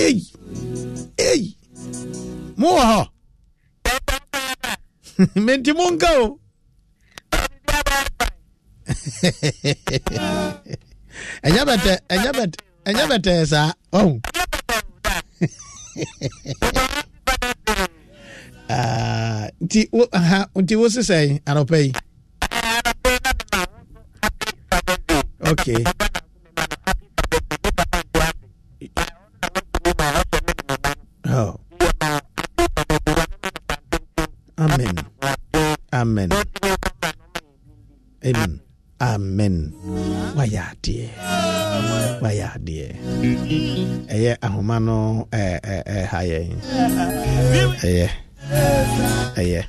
[0.00, 0.16] Ei
[1.28, 1.42] ei
[2.60, 3.00] mowɔ hɔ.
[5.44, 6.24] Menti monka o.
[11.46, 12.56] Ɛnyɛ bɛtɛ ɛnyɛ bɛtɛ
[12.88, 13.68] ɛnyɛ bɛtɛ saa.
[13.98, 14.12] Ɔhu
[19.62, 21.18] nti wo aha nti wo sisɛ
[21.50, 21.90] anɔpɛ yi
[25.52, 25.84] okay
[31.28, 31.60] oh.
[34.56, 34.94] Amen.
[35.92, 36.30] Amen.
[38.24, 38.52] Amen.
[39.02, 39.54] Amen.
[40.38, 41.04] Wayɛ adeɛ
[42.22, 42.86] wayɛ adeɛ
[44.14, 44.96] ɛyɛ ahoma no
[45.32, 46.48] ɛha yɛn
[47.84, 48.06] ɛyɛ
[48.50, 49.62] ɛyɛ.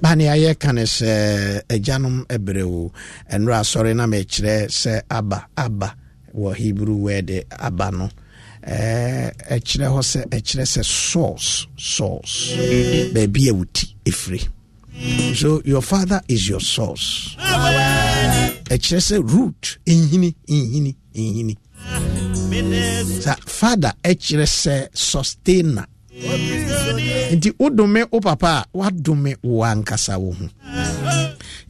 [0.00, 2.92] Bane ayɛ ka ne sɛ agyanom ɛberɛ o
[3.30, 5.94] ɛnora asɔre na mekyerɛ sɛ aba aba
[6.34, 8.10] wɔ hebrew word aba no.
[8.66, 12.54] Ɛkyerɛ hɔ sɛ ɛkyerɛ sɛ source source.
[13.12, 13.54] Baabi a
[14.10, 14.48] ɛfiri
[15.34, 17.36] so your father is your source.
[18.70, 21.56] Ɛkyerɛ sɛ root nhini nhini nhini.
[23.22, 25.86] Sa father ɛkyerɛ sɛ sustainer
[27.34, 30.46] nti wodome wo papa a wadome wo ankasa wo ho.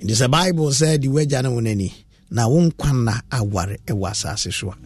[0.02, 1.92] Nti sɛ bible sɛ de woagya ne wo n'ani
[2.30, 4.76] na wo nkwa nna aware ɛwɔ asase so a.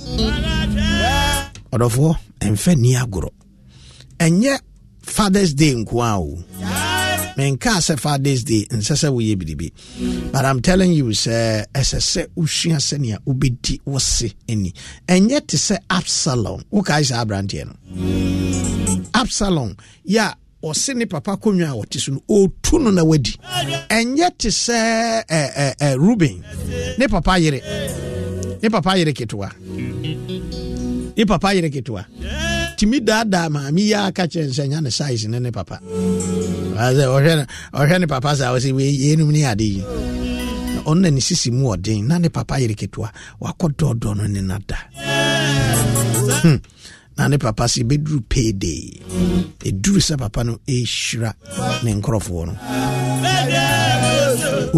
[1.72, 3.30] Ɔdɔfoɔ ɛmfa ni agorɔ.
[4.18, 4.58] Ɛnyɛ
[5.02, 6.38] fathers day nko a o.
[7.36, 9.72] Menkaa sɛ fathers day nsɛ sɛ woyɛ biribi.
[10.32, 14.72] But i'm telling you sɛ ɛsɛ sɛ wosua sɛnea wobɛdi wo se ani.
[15.08, 16.62] Ɛnyɛ te sɛ absalom.
[16.72, 17.74] Wokae sɛ aberanteɛ no.
[19.14, 19.74] Absalom
[20.06, 23.34] yɛ a ɔse ne papa konnwa a ɔte so no ɔtu no na wadi.
[23.88, 26.42] Ɛnyɛ te sɛ ruben
[26.98, 27.60] ne papa yere.
[28.62, 29.50] Ne papa yere ketewa.
[31.16, 32.04] Ne papa yere ketewa.
[32.76, 35.80] Tumi daadaa maame yi aka kyerɛ sɛ nya ne size ne ne papa.
[35.84, 39.82] Sɛ ɔhwɛ ne papa sɛ ɔsɛ yɛnum ne ade yi.
[40.84, 44.40] Ɔno na ne sisi mu ɔden na ne papa yere ketewa wakɔ dɔɔdɔɔ no ne
[44.40, 44.78] nada.
[46.42, 46.56] Hmm.
[47.18, 48.82] Na ne papa sɛ bɛduru payday.
[49.68, 51.30] Ɛduru sɛ papa no ɛhyira
[51.84, 52.54] ne nkurɔfoɔ no.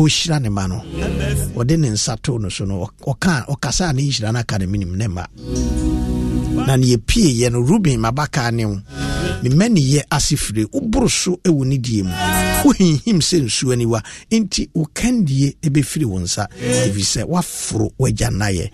[0.01, 0.79] Ɔhyira ne ma no.
[1.59, 4.97] Ɔde ne nsa too no so no ɔkasa a ne yɛhyira no aka ne menim
[4.97, 5.25] ne ma
[6.71, 8.79] na ne yɛpieeɛ no ruben mabaka ne wo.
[9.43, 12.11] Ne yɛ ase fire woboro so wɔ ne die mu.
[12.65, 14.01] Wohinhim sɛ nsuo aniwa
[14.31, 18.71] enti wo kandie bɛfiri wo nsa ɛfiri woaforo w'agya nnayɛ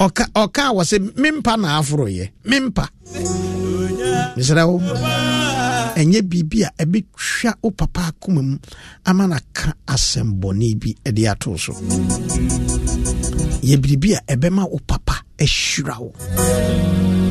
[0.00, 2.88] ɔka wɔ sɛ mempa na aforoyɛ mempa.
[4.36, 4.78] Mesrɛ wo
[6.00, 8.56] ɛnyɛ biribi a ɛbɛtwa wo papa akoma mu
[9.06, 11.72] ama no ka asɛmbɔne bi de ato so.
[13.62, 16.12] Yɛ biribi a ɛbɛma wo papa ahyira wo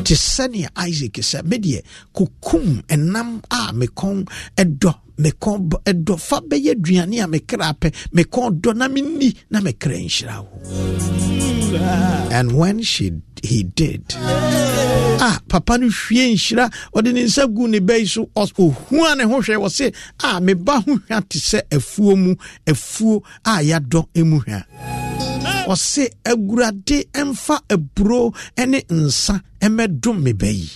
[0.04, 1.82] te sɛnea isaac sɛ medeɛ
[2.14, 4.26] kokum ɛnam a mekɔn
[4.58, 4.92] ɛdɔ
[5.24, 10.40] mekɔn ɛdɔ fa bɛyɛ aduane a mekra pɛ mekɔn dɔ na menni na mekra nhyira
[10.44, 10.60] wo
[12.32, 13.12] and when she
[13.44, 14.04] he did
[15.24, 16.66] ah papa no hwie nhyira
[16.96, 19.86] ɔde ne nsa gu ne bɛyi so ɔhua ne ho hwɛ wɔ se
[20.28, 22.32] ah meba ho hwa te sɛ afuo mu
[22.72, 24.60] afuo a yɛadɔ mu hwa.
[25.74, 30.68] Ɔse awurade mfa aburo ne nsa mmɛdom me ba yi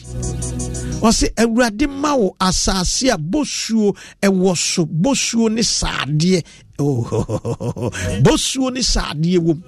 [1.08, 6.42] ɔse awurade ma wo asase a bosuo ɛwɔ so bosuo ne saadeɛ.
[8.24, 9.60] Bosuo ne saadeɛ wom.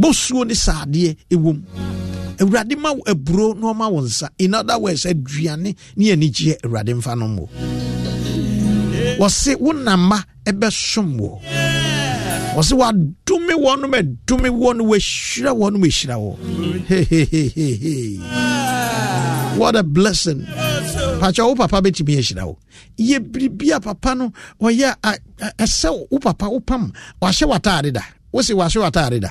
[0.00, 1.62] Bosuo ne saadeɛ ɛwom
[2.38, 4.28] awurade ma aburo na ɔma wo nsa.
[4.38, 7.48] In other words aduane ne anigyeɛ awurade mfa no mmɔ
[9.18, 11.40] wɔse wo nama ɛbɛsom wɔ
[12.56, 16.36] wɔsɛ wadome wɔnom adome wɔ no wahyira wɔnom ahyira wɔ.
[19.56, 20.44] What a blessing.
[21.20, 22.58] Pakyɛ wo papa bɛtumi ahyira wo.
[22.98, 24.94] Yɛ biribi a papa no ɔyɛ
[25.58, 26.92] ɛsɛ wo papa wo pam.
[27.22, 28.02] Wahyɛ wataade da.
[28.32, 29.30] Wo se wahyɛ wataade da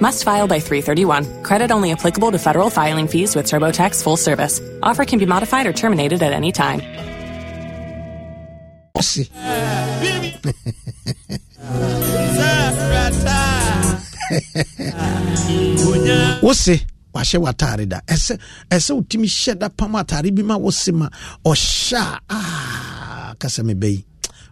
[0.00, 1.42] Must file by 331.
[1.42, 4.60] Credit only applicable to federal filing fees with TurboTax full service.
[4.82, 6.80] Offer can be modified or terminated at any time.
[16.42, 16.74] wose
[17.14, 18.34] wahyɛ w'atare da ɛsɛ
[18.70, 21.08] ɛsɛ wotumi hyɛ da pam atare bi ma wose ma
[21.44, 24.04] ɔhyɛ ah, a kasa mebɛ yi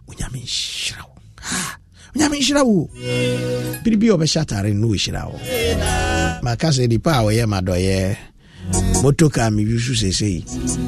[0.09, 1.77] onyame nhyira wo ah.
[2.17, 2.89] Onyame nhyira wo.
[3.83, 5.37] Biribi a ɔbɛhyɛ atare no wɔhyira wo.
[6.43, 8.17] Maka sɛ nipa a ɔyɛ madɔyɛ
[9.03, 10.43] motoka mewi so seesei.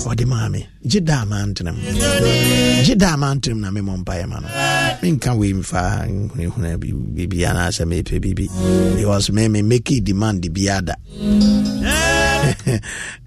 [0.09, 0.65] Ɔde maa me.
[0.86, 1.77] Gye da ma ntenam
[2.86, 4.47] gye da ma ntenam na memɔ mpaeɛ ma no.
[5.01, 7.45] Menka wei mfa hunahuna biribi
[7.86, 8.47] mepɛ biribi
[8.97, 10.95] because me me demand biaa da.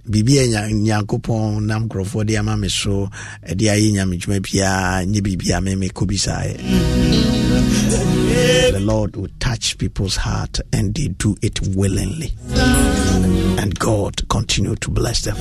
[0.03, 0.51] Biribi
[0.83, 3.09] nyankopɔn nam nkurɔfoɔ de ama me so
[3.47, 7.52] ɛde ayɛ nyamedwuma biaa nyɛ biribi me mekɔ bisaeɛ
[8.73, 12.33] the lord will touch people's heart and they do it willingly.
[13.61, 15.37] And God continue to bless them.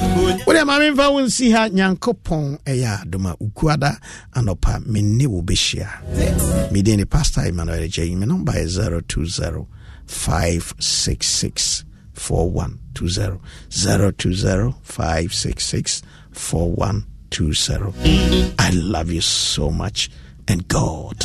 [0.45, 3.97] Wode ma memfa wo nsi ha nyankopɔn ɛyɛ adom a ukuada
[4.35, 6.69] anɔpa menne wo bɛhyia.
[6.73, 9.65] Mede ne pastor emmanuel gyayi me number yɛ 020
[10.05, 13.39] 566 4120
[13.71, 16.01] 020 566
[16.33, 20.09] 4120 I love you so much
[20.49, 21.17] and God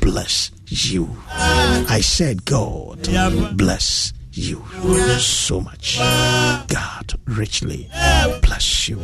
[0.00, 1.08] bless you.
[1.28, 2.98] I said God
[3.56, 4.64] bless you
[5.18, 5.98] so much.
[6.68, 7.88] God richly
[8.42, 8.96] bless you.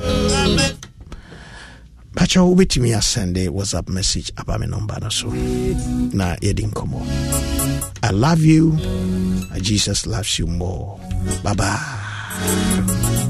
[2.15, 6.99] Bacha wobɛtumi asɛnde whatsapp message aba me number no so na yɛdi nkɔmmɔ
[8.03, 8.73] i love you
[9.61, 10.99] jesus loves you more
[11.45, 13.29] bye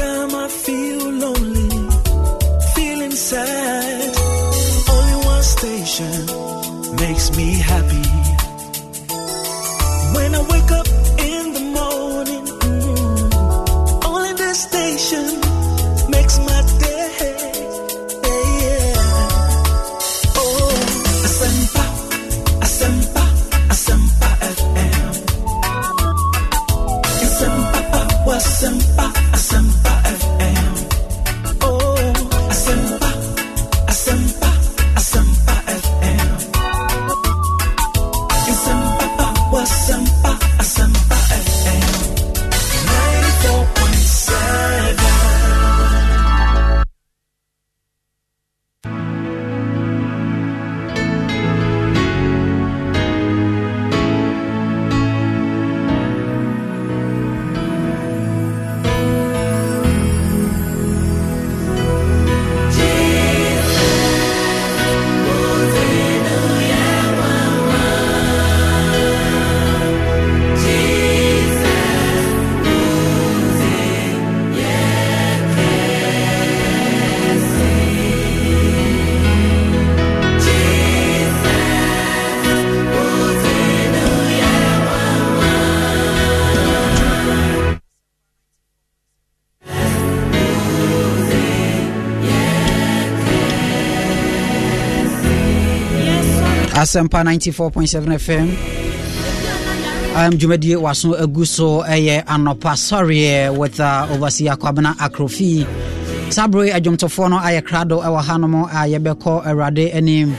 [0.00, 0.87] Anytime I feel
[96.88, 98.48] asɛmpa 94.7 fm
[100.16, 105.66] um, dwumadie waso agu so ɛyɛ anɔpa sɔreɛ with uh, overseer kwabena akrofi.
[106.32, 110.34] Saa bere adwomtofoɔ no ayɛ krado ɛwɔ hanom a yɛbɛkɔ awurade anim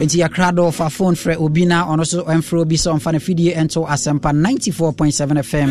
[0.00, 3.18] nti yɛkra do fa phone frɛ obi na ɔno so ɛmfrɛ obi sɛ ɔmfa no
[3.20, 5.70] fidie ɛnto asɛmpa 94.7 fm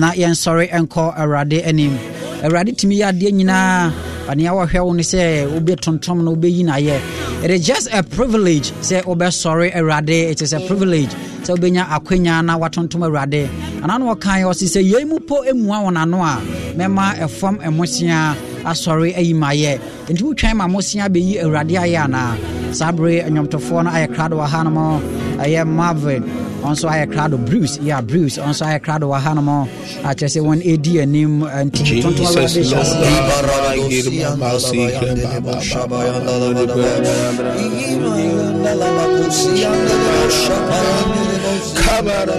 [0.00, 1.96] na yɛnsɔre ɛnkɔ awurade anim
[2.42, 3.92] awurade tumi yɛ adeɛ nyinaa
[4.28, 6.98] anea wɔhwɛ wo no sɛ wobɛtontom na wobɛyi no ayɛ
[7.42, 11.10] it is just a privilege sɛ wobɛsɔre awurade it is a privilege
[11.42, 13.48] sɛ wobɛnya akwanya na watontom awurade
[13.82, 16.40] ana na wɔkaeɛ ɔse sɛ yei mu po mmua wɔn ano a
[16.76, 22.36] mɛma ɛfam ɛmosea asɔre ayi ma ayɛ nti wotwan ma mmosea bɛyi awurade ayɛ anaa
[22.74, 25.00] saa bere nnwomtofoɔ no ayɛ krado wɔ ha no mu
[25.42, 26.22] ɛyɛ marvin
[26.62, 29.66] ɔnso ayɛ krado bruce yɛ bruce ɔnso ayɛ krado wɔ ha no mu
[30.08, 33.02] akyerɛ sɛ wɔn ɛdi anim nti tontom awurade hyɛ aseɛ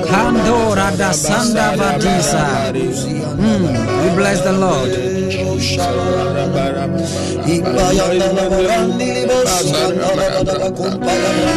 [0.09, 2.71] Kandora da Sanda Vadisa.
[3.38, 5.12] Mm, we bless the Lord.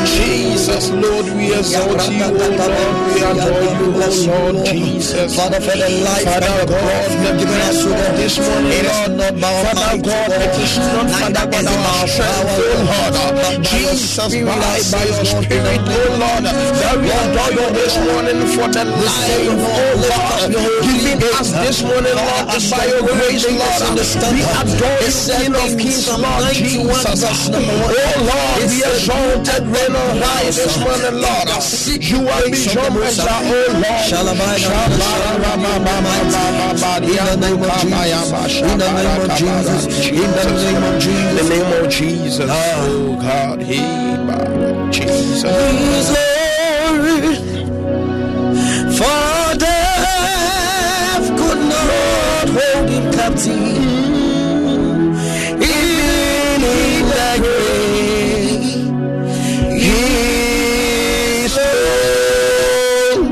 [0.07, 5.34] Jesus, Lord, we exalt you, O Lord, we adore you, O Lord Jesus.
[5.36, 8.86] Father, for the life Father God, the given this morning,
[9.18, 15.04] Lord, Father God, it is not Father God our strength, O Lord, Jesus, by, by
[15.07, 20.50] your Spirit, O Lord, that we adore you this morning for the life, O Lord,
[20.82, 26.07] giving us this morning, Lord, by your grace, Lord, we adore you, King of Kings,
[26.09, 27.49] Lord Jesus.
[27.49, 27.61] Oh
[28.28, 31.49] Lord, we exalted when on high this morning, Lord.
[31.97, 33.72] You are measure, oh
[35.01, 35.24] Lord.
[37.16, 40.30] In the name of Jesus, in the name of Jesus, in
[41.36, 43.80] the name of Jesus, oh God, he
[44.26, 44.44] by
[44.90, 45.42] Jesus.
[48.97, 49.76] For death could not
[52.57, 53.76] hold him captive.
[55.62, 58.64] Even In the grave,
[59.84, 60.02] he
[61.48, 63.24] stole.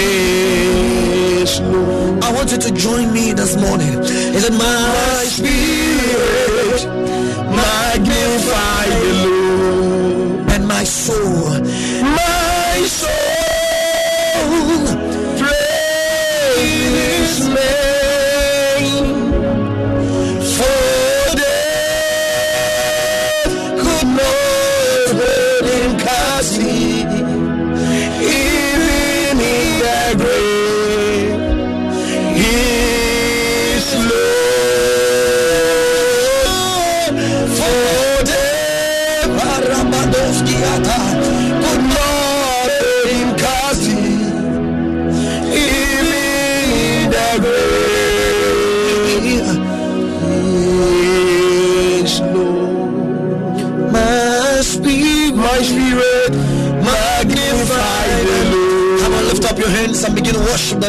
[1.41, 2.06] is Lord.
[2.47, 3.99] Want you to join me this morning.
[3.99, 5.76] Is it my spirit?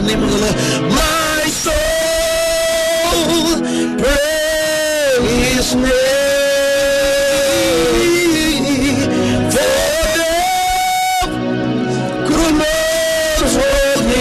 [0.01, 0.57] The name of the Lord.
[0.93, 1.75] My soul,
[3.99, 6.39] praise name.
[13.39, 13.49] For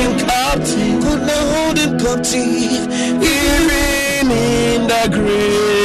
[0.02, 2.88] hold captive, could not hold him captive,
[3.22, 5.77] even in the grave.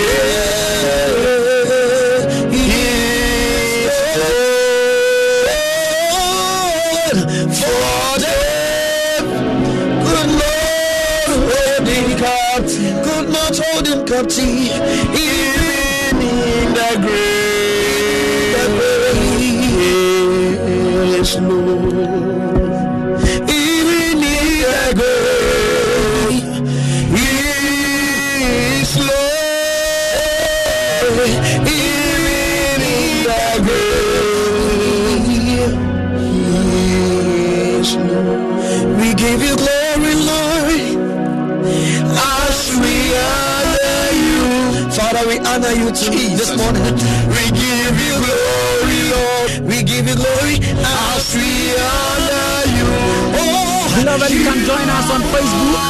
[45.93, 46.83] We you this morning.
[47.29, 49.69] We give you glory, Lord.
[49.69, 52.89] We give you glory as we honor you.
[53.37, 55.85] Oh, Beloved, you can join us on Facebook.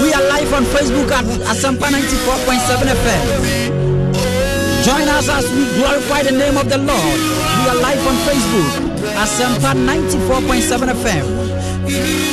[0.00, 3.24] We are live on Facebook at Asempa 94.7 FM.
[4.82, 7.20] Join us as we glorify the name of the Lord.
[7.60, 8.96] We are live on Facebook.
[9.12, 12.29] Asempa 94.7 FM.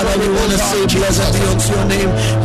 [0.00, 2.39] Father, we want to say blessed be unto your name.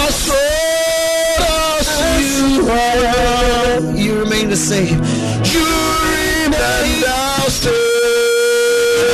[0.00, 0.58] i say
[3.94, 5.04] you remain the same.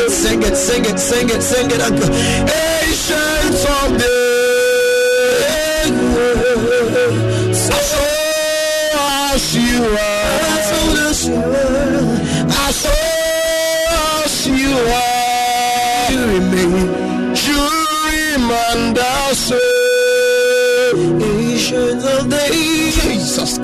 [0.08, 2.53] Sing it, sing it, sing it, sing it, uncle.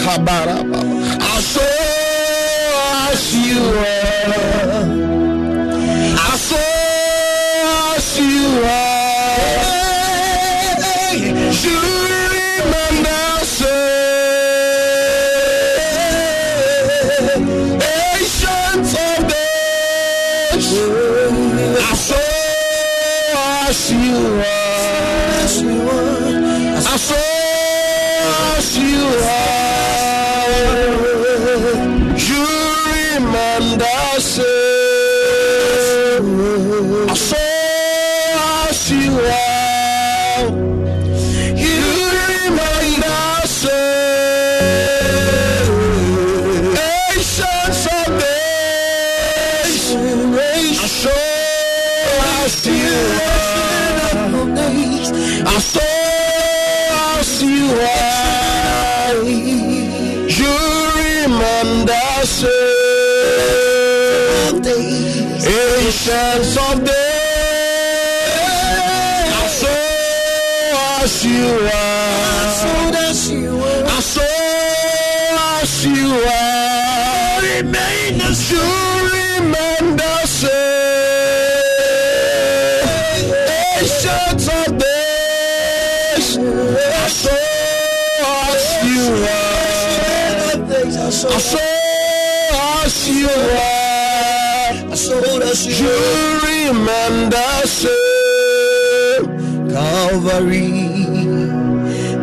[0.02, 0.80] Kabaraba.
[1.20, 4.99] I saw as you were.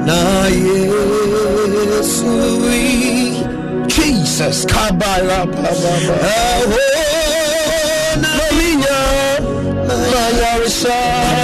[0.06, 2.26] na yesu
[3.88, 5.48] jesus baba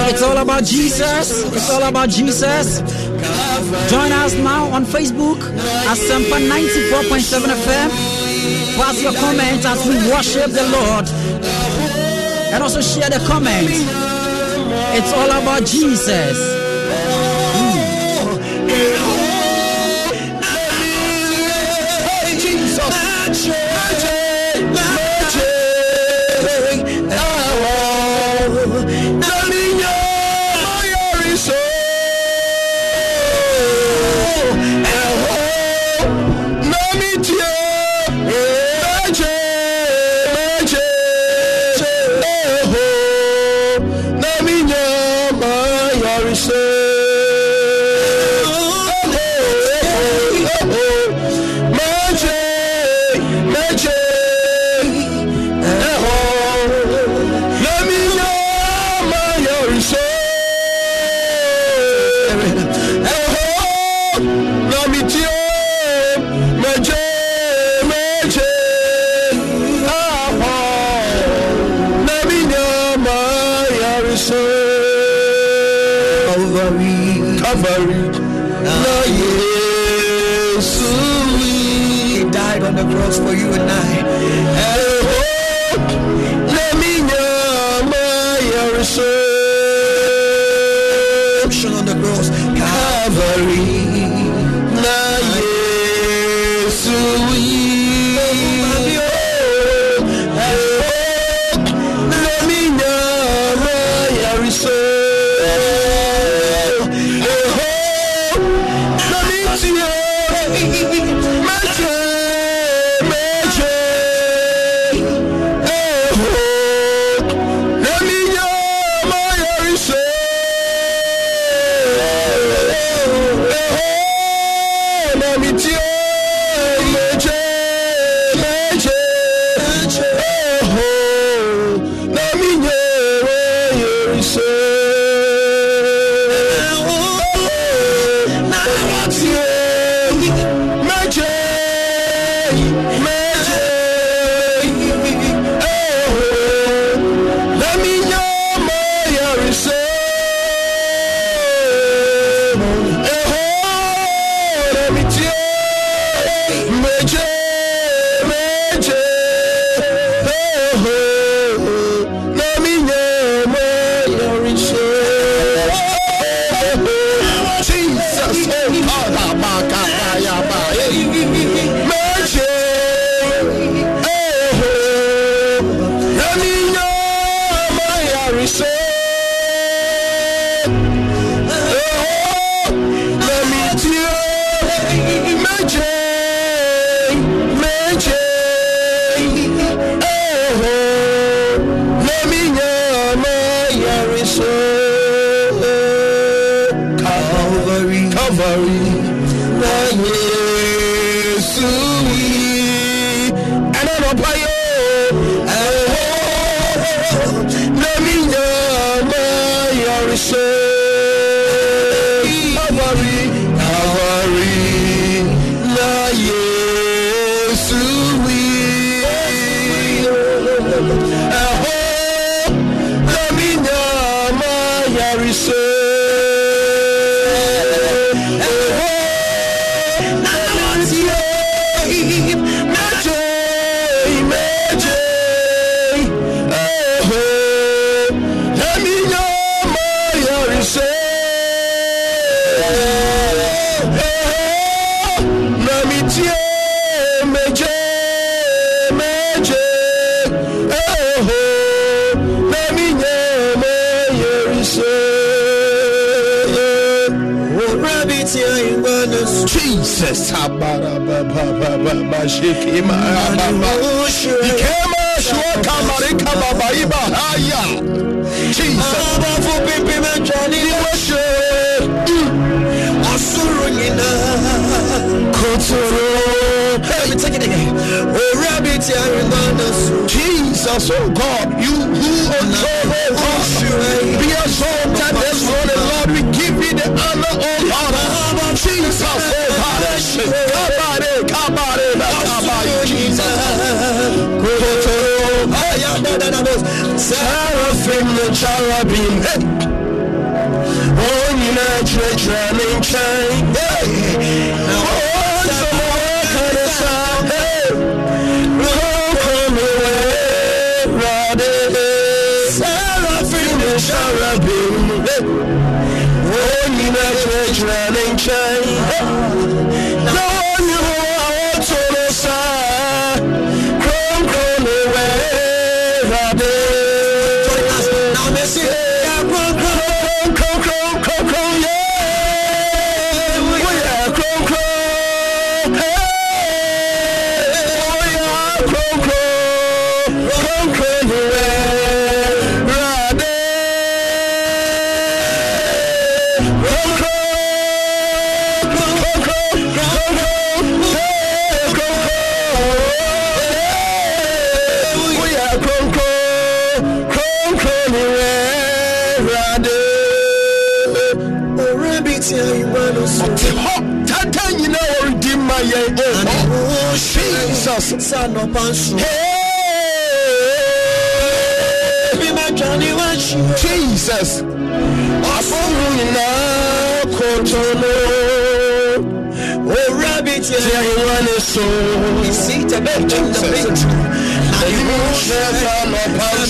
[0.06, 1.44] It's all about Jesus.
[1.52, 2.80] It's all about Jesus.
[3.90, 5.40] Join us now on Facebook
[5.90, 7.90] at Sempa 94.7 FM.
[8.76, 11.08] Pass your comment as we worship the Lord.
[12.52, 13.68] And also share the comment.
[14.94, 16.53] It's all about Jesus.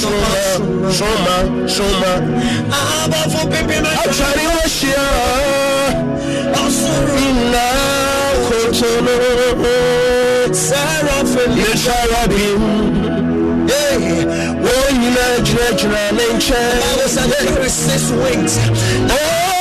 [0.05, 1.37] Shoma,
[1.67, 2.13] Shoma,
[2.71, 5.07] Abafo Pipi, Achari Washia,
[6.63, 7.67] Asurina,
[8.47, 9.17] Kotono,
[10.55, 12.63] Seraphim, Yesharabim,
[13.69, 14.25] Hey,
[14.55, 15.11] one you
[15.45, 16.81] gyina gyina ne nkyɛn.
[16.81, 18.55] Bible said there is six wings.
[19.11, 19.54] Oh,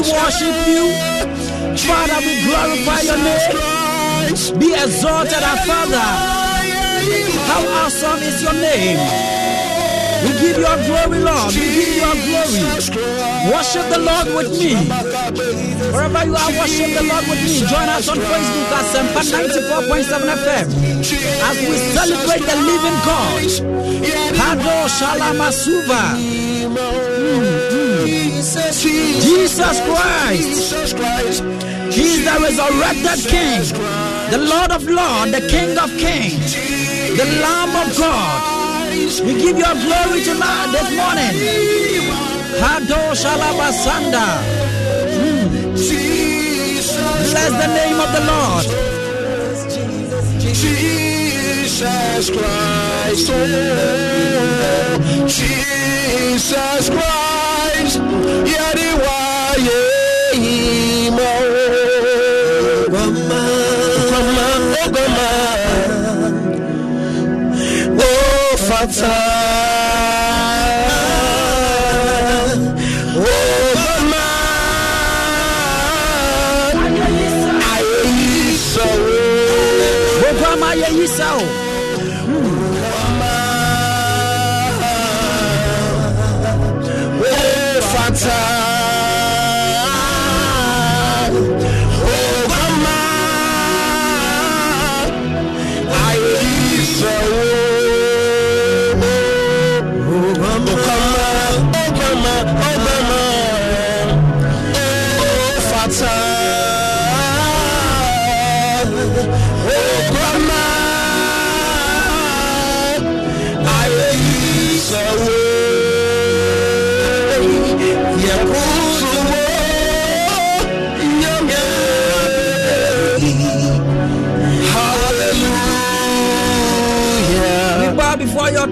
[0.00, 0.84] we worship you.
[1.76, 4.58] Father, we glorify your name.
[4.58, 6.08] Be exalted, our Father.
[7.50, 8.98] How awesome is your name?
[10.22, 11.52] We give you our glory, Lord.
[11.52, 12.60] We give you our glory.
[13.52, 14.74] Worship the Lord with me.
[15.92, 17.60] Wherever you are, worship the Lord with me.
[17.66, 20.66] Join us on Facebook at Sempa 94.7 FM
[21.48, 23.40] as we celebrate the living God.
[24.36, 26.02] Hado Shalamasuva.
[29.20, 30.42] Jesus Christ.
[30.42, 31.42] Jesus Christ.
[31.92, 33.62] He is the resurrected King,
[34.30, 36.54] the Lord of Lords, the King of Kings,
[37.16, 38.60] the Lamb of God.
[39.24, 41.34] We give your glory tonight, this morning.
[42.62, 44.26] Hado Shalabasanda.
[47.30, 48.66] Bless the name of the Lord.
[51.80, 57.96] Jesus Christ, oh, Jesus Christ,
[58.52, 59.20] Yadiwa,
[60.36, 61.32] Yema,
[62.90, 63.40] Gama,
[64.10, 65.30] Gama, oh, Gama,
[67.98, 69.16] oh, Fata,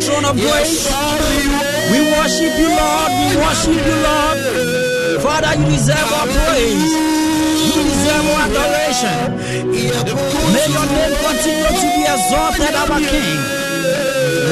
[0.01, 0.87] throne of grace.
[1.93, 3.11] We worship you, Lord.
[3.19, 4.39] We worship you, Lord.
[5.23, 6.93] Father, you deserve our praise.
[7.75, 9.19] You deserve our adoration.
[10.55, 13.41] May your name continue to be exalted, our King.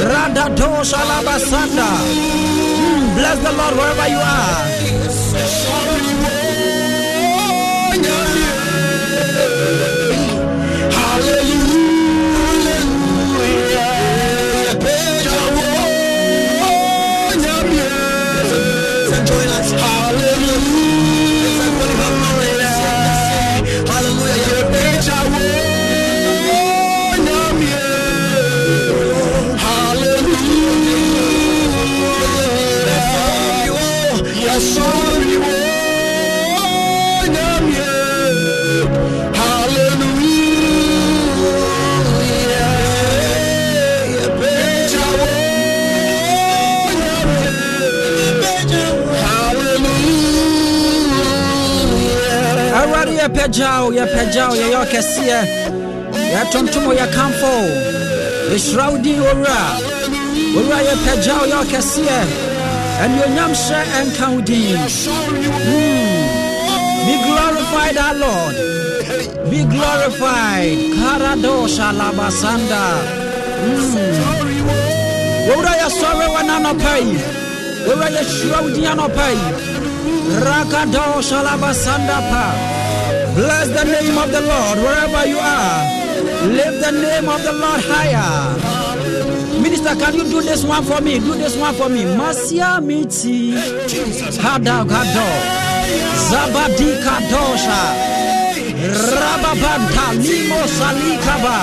[0.09, 1.89] Radado Shalabasanda.
[1.97, 4.76] Mm, Bless the Lord wherever you are.
[53.27, 55.39] Yɛpɛgyaw yɛpɛgyaw yɛyɛ ɔkɛseɛ
[56.33, 57.53] yɛtontom yɛkamfo
[58.51, 59.59] yɛhyira wo din owura
[60.57, 62.19] owura yɛpɛgyaw yɛ ɔkɛseɛ
[63.03, 63.95] anuonyam hyɛ hmm.
[63.99, 64.79] ɛnka wo din
[67.07, 68.55] be glorified our lord.
[69.49, 70.77] Be glorified.
[70.99, 72.83] Karadosha labasanda.
[73.63, 73.95] Hmm.
[75.51, 77.17] Owura yɛsɔre wɔ n'anɔpa yi
[77.87, 79.47] owura yɛhyira wo din anɔpa yi
[80.45, 82.76] rakadosha labasanda pa
[83.37, 85.79] bless the name of the lord wherever you are
[86.59, 88.57] lift the name of the lord higher
[89.61, 91.19] Minister, can you do this one for me?
[91.19, 92.03] Do this one for me.
[92.03, 93.51] Masia miti.
[94.43, 95.27] Hada gado.
[96.29, 97.81] Zabadi kadosha.
[99.17, 101.57] Rababanta limo salikaba.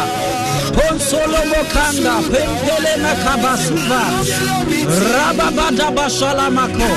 [0.74, 2.14] Ponsolo mokanda.
[2.32, 4.02] Pempele makabasuva.
[5.14, 6.90] Rababada bashalamako.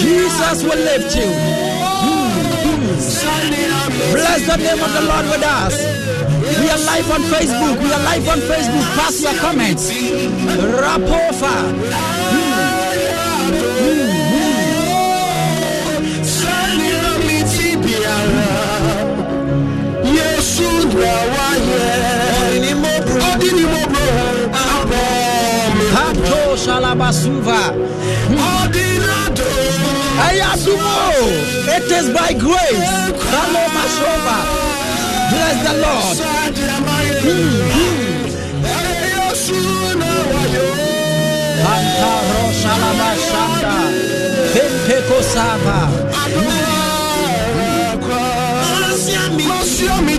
[0.00, 1.30] Jesus will lift you.
[2.02, 2.30] Hmm,
[2.64, 3.55] hmm.
[4.12, 5.74] Bless the name of the Lord with us.
[6.60, 7.78] We are live on Facebook.
[7.82, 8.86] We are live on Facebook.
[8.96, 9.90] Pass your comments.
[10.82, 11.54] Rapofa.
[25.94, 27.60] Hato shalabasuva.
[31.76, 32.88] It is by grace.
[33.30, 34.38] Kalo mashova.
[35.30, 36.16] Bless the Lord.
[41.72, 42.42] Antaro
[50.06, 50.16] ni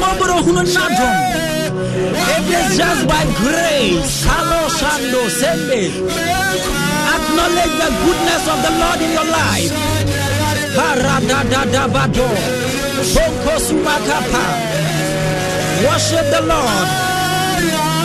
[0.00, 1.14] mo gbọdọ̀ hun nadum.
[2.34, 4.12] It is just by grace.
[4.26, 5.82] Kalo Shando Sende.
[7.14, 9.72] Acknowledge the goodness of the Lord in your life.
[10.76, 12.28] Paradadadabado.
[15.84, 16.88] Worship the Lord.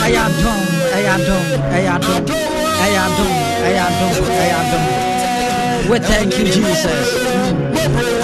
[0.06, 0.62] Ayadom,
[0.98, 1.46] ayadom,
[1.78, 2.24] ayadom,
[2.86, 3.32] ayadom,
[3.68, 4.14] ayadom,
[4.44, 4.84] ayadom.
[5.90, 8.15] We thank you, Jesus.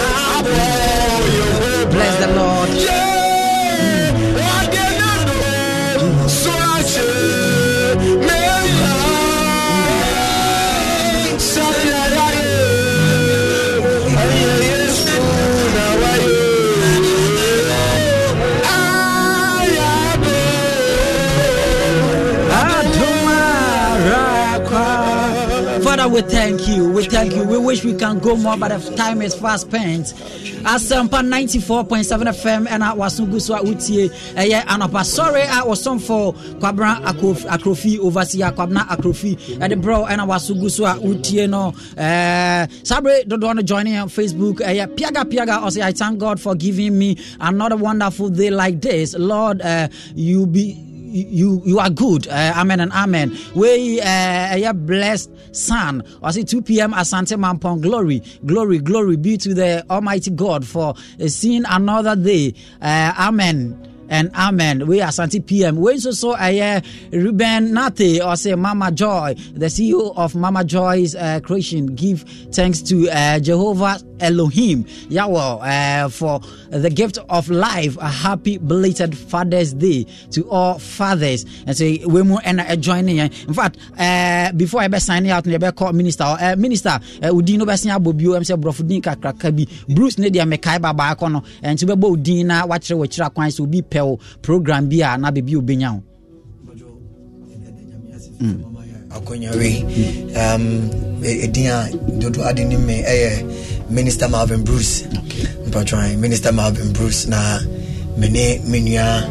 [26.21, 26.89] We thank you.
[26.91, 27.43] We thank you.
[27.43, 30.07] We wish we can go more, but the time is fast spent.
[30.63, 37.01] Asempa 94.7 FM and I was so utie eh, ɛyɛ anɔpa sɔre a wɔsɔmfo kwabra
[37.03, 41.71] Akrof- akrofi overseer kwabna akrofi eh, ɛde brɛ ɛna waso gu so a wotie no
[41.95, 46.53] ɛɛ sabre to join joining on facebook ɛyɛ piaga piaga ɔsɛ i thank god for
[46.53, 52.27] giving me another wonderful day like this lord uh, you be you you are good
[52.27, 56.93] uh, amen and amen we uh, a blessed son I see 2 p.m.
[56.93, 60.95] Asante Mampong glory glory glory be to the almighty God for
[61.27, 64.85] seeing another day uh, amen and amen.
[64.87, 65.77] We are Santi PM.
[65.77, 66.81] We also saw uh,
[67.11, 71.95] Ruben Nate or say Mama Joy, the CEO of Mama Joy's uh, creation.
[71.95, 72.21] Give
[72.51, 76.39] thanks to uh, Jehovah Elohim Yahweh uh, for
[76.69, 77.97] the gift of life.
[77.97, 81.45] A happy belated Father's Day to all fathers.
[81.65, 83.17] And say we more and uh, joining.
[83.17, 86.23] In fact, uh, before I be signing out, I be call minister.
[86.23, 88.35] Uh, minister, uh, Udino be senya bobio.
[88.35, 89.65] I'm say brofudin kakraka bi.
[89.93, 91.45] Bruce ne dia mekai baba akono.
[91.61, 93.81] And to be bo udina wachre wachra kwan so bi
[94.41, 96.01] program bi a na biribi obɛnya wo
[99.15, 99.69] akɔnyawe
[100.35, 100.89] um,
[101.21, 101.89] ɛdin a
[102.19, 105.03] dodo ade ne me ɛyɛ minister malvin bruce.
[105.67, 107.59] Mpatwan minister malvin bruce na
[108.17, 109.23] mene me nua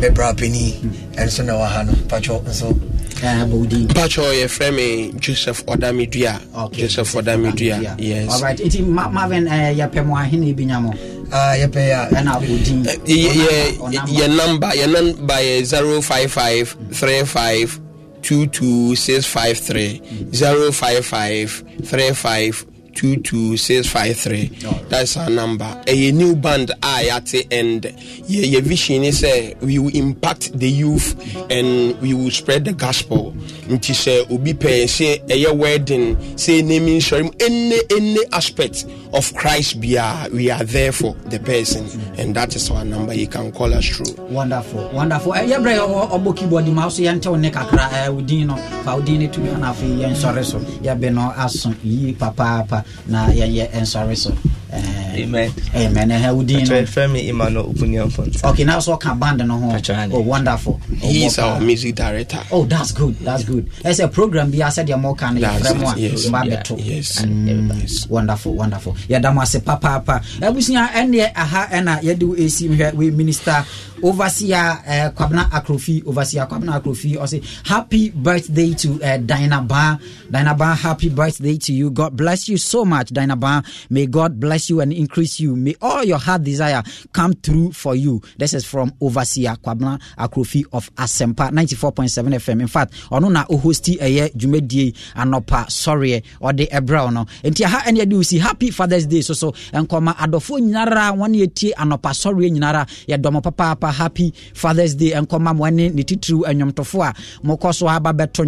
[0.00, 0.74] bɛbra pani
[1.16, 2.72] ɛnso na wɔ ha no mpatwɔ nso.
[3.16, 6.40] Mpatwɔ yɛfrɛ me joseph ɔdamedua
[6.72, 8.28] joseph ɔdamedua yes.
[8.32, 10.92] Alright nti Ma- marvin uh, yɛpɛ mo ahene bɛnya mo
[11.32, 15.34] Ah, yɛpɛ yɛ a ɛna odin yɛ number yɛ number.
[15.34, 17.80] yɛ zero five five three five
[18.26, 19.92] two two six five three
[20.32, 21.50] zero five five
[21.90, 22.54] three five
[22.96, 24.46] two two six five three.
[24.88, 25.64] That's our number.
[25.86, 30.68] Ɛyɛ new band a yɛate and yɛ yɛ vision is sɛ we will impact the
[30.68, 31.14] youth
[31.50, 33.32] and we will spread the gospel.
[33.68, 39.80] Nti sɛ obi pɛ sɛ ɛyɛ wedding sɛ naming ceremony any any aspect of Christ
[39.80, 41.84] biara we are there for the person.
[42.18, 43.12] And that is our number.
[43.14, 44.14] You can call us through.
[44.32, 45.32] wonderful wonderful.
[45.32, 47.90] Ɛ yɛbrɛ yɛ ɔbɔ keyboard ma so yɛntew ne kakra.
[47.90, 50.58] Ɛ wodin no fa wodin no tumi ana afei yɛnsɔre so.
[50.80, 54.30] Yɛbe no aso yie papaapa na yɛnyɛ ɛnsɔre so
[54.76, 55.52] Amen.
[55.74, 56.08] Amen.
[56.10, 56.74] Ɛhɛ wodin no.
[56.76, 58.44] Atwerɛfrɛ me Emmanuel Opunyamfo.
[58.44, 59.78] Okay, now so ɔka band no ho.
[60.12, 60.80] Oh, wonderful.
[60.98, 61.64] He is our paa.
[61.64, 62.38] music director.
[62.52, 63.18] Oh, that's good.
[63.20, 63.70] That's good.
[63.82, 66.26] Ɛsɛ a program bi asɛ deɛ mɔka no That's yɛfrɛ mu a it, yes.
[66.26, 66.84] mba Yeah, bɛto.
[66.84, 67.22] yes.
[67.24, 68.92] Mm, Wonderful, wonderful.
[69.08, 70.22] Yɛda mo ase papaapa.
[70.40, 73.64] Abusua ɛneɛ aha ɛna yɛde wo ɛsi we minister
[74.02, 79.98] overseer uh, Kwabena Akrofi overseer Kwabena Akrofi ɔse happy birthday to uh, Dinah Ba.
[80.30, 81.90] Dinah Ba, happy birthday to you.
[81.90, 83.62] God bless you so much, Dinah Ba.
[83.88, 85.56] May God bless you and increase you.
[85.56, 86.82] May all your heart desire
[87.12, 88.20] come through for you.
[88.38, 92.60] This is from overseer Kwabena Akrofi of Asempa 94.7 FM.
[92.60, 98.12] In fact, ɔno na ɔhosti ɛyɛ dwumadie anɔpa sɔreɛ ɔde ɛbrɛ no nti aha ɛne
[98.14, 102.86] wo si happy fathers day so so nkɔma adɔfoɔ nyinara wɔne yɛtie anɔpa sɔreɛ nyinara
[103.08, 107.14] yɛdɔmɔ papaapa happy fathers day nkɔma mo ne ne titiriw anwomtofoɔ a
[107.46, 108.44] mokɔ so aba bɛto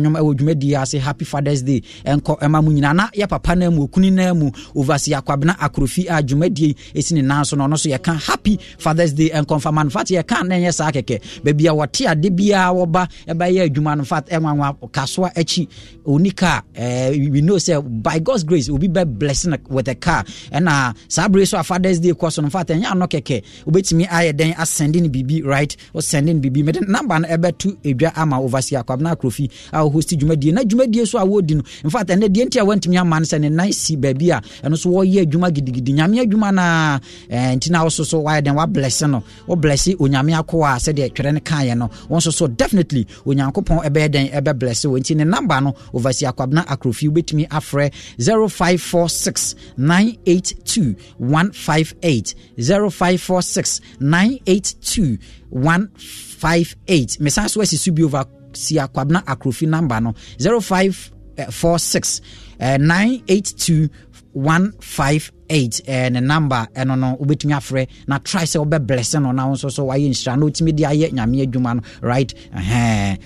[0.79, 4.35] ase happy fathers day ɛnkɔ ɛma mo nyinaa na yɛ papa no mu okuni no
[4.35, 5.57] mu ovasi akwabena
[5.99, 9.31] akorofi a dwumadie ɛsi ne nan so no ɔno so yɛka happy fathers day.
[9.31, 11.21] Nkɔmfama no fat yɛka na ɛnyɛ saa kɛkɛ.
[11.45, 15.69] Baabi a wɔte ade biara wɔba ɛbɛyɛ adwuma no fat ɛnwanwa kasoa akyi.
[16.07, 20.25] Ɔni car we know sɛ by god's grace obi bɛ blessing with a car.
[20.53, 23.43] Ɛna saa bere so a fathers day kɔ so no fat ɛnyɛ anɔ kɛkɛ.
[23.67, 25.77] Wobɛtumi ayɛ dɛn asɛnde no biribi right?
[25.95, 26.65] Wosɛnde no biribi.
[26.65, 30.53] Mede number no ɛbɛto edwa ama ovasi akwabena akrofi a wɔhosti dwumadie.
[30.53, 33.41] Na dwumadie so a wɔdi no infact ɛnɛ deɛ nti a wantumi ama no sɛ
[33.41, 37.01] ne nan si baabi a ɛno so wɔyɛ adwuma gidigidi nyame adwuma no a
[37.31, 38.55] eh, nti na wo so wayɛ dɛn?
[38.57, 39.23] Wablɛse no.
[39.47, 41.91] Woblɛse onyame akoa sɛdeɛ twerɛ no kaeɛ no.
[42.09, 44.33] Wo nso so definitely onyankopɔn ɛbɛyɛ dɛn?
[44.33, 44.99] Ɛbɛblɛse wo.
[44.99, 55.19] Nti ne number no ovasi akwabena akrofi wobɛtumi afrɛ 0546 982 158 0546 982
[55.51, 58.25] 158 mesan so asi so bi over
[58.55, 60.15] akwabena akrofi number no.
[60.39, 62.21] 0546
[62.61, 63.89] uh, 982
[64.39, 69.55] 158 eh, ne number ɛno no wobɛtumi afrɛ na try sɛ wobɛblɛse no na wo
[69.57, 72.33] so wayɛ nhyira na wotumi de ayɛ nyame adwuma no right?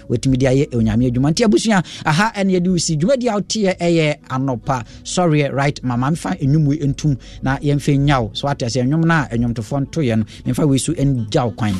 [0.08, 1.30] Wotumi de ayɛ onyame adwuma.
[1.32, 2.96] Nti abusua aha ɛne yɛde wo si.
[2.96, 4.84] Dwumadi a woteɛ ɛyɛ anɔpa.
[5.04, 5.82] Sɔreɛ right?
[5.84, 7.18] Mama mfa ɛnwum wei ntum.
[7.42, 10.78] Na yɛmfa nya wo so ate sɛ ɛnwom no a ɛnwomtofoɔ ntoyɛ no memfa wei
[10.78, 11.74] so ngya wo kwan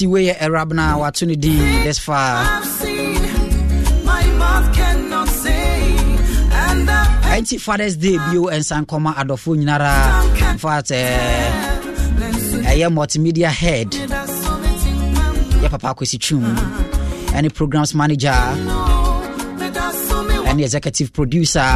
[0.00, 3.20] enti wei yɛ ɛrab no a wato no din this far I've seen
[4.04, 5.92] my mouth cannot say,
[6.52, 9.92] and ɛnti fathers day bio ɛnsa nkɔma adɔfoɔ nyinara?
[10.52, 11.52] Infact eh,
[12.70, 13.90] ɛyɛ multimedia head.
[15.60, 16.44] Yɛ papa akwasi twum
[17.36, 18.40] ɛne programs manager.
[20.48, 21.68] Ɛne executive producer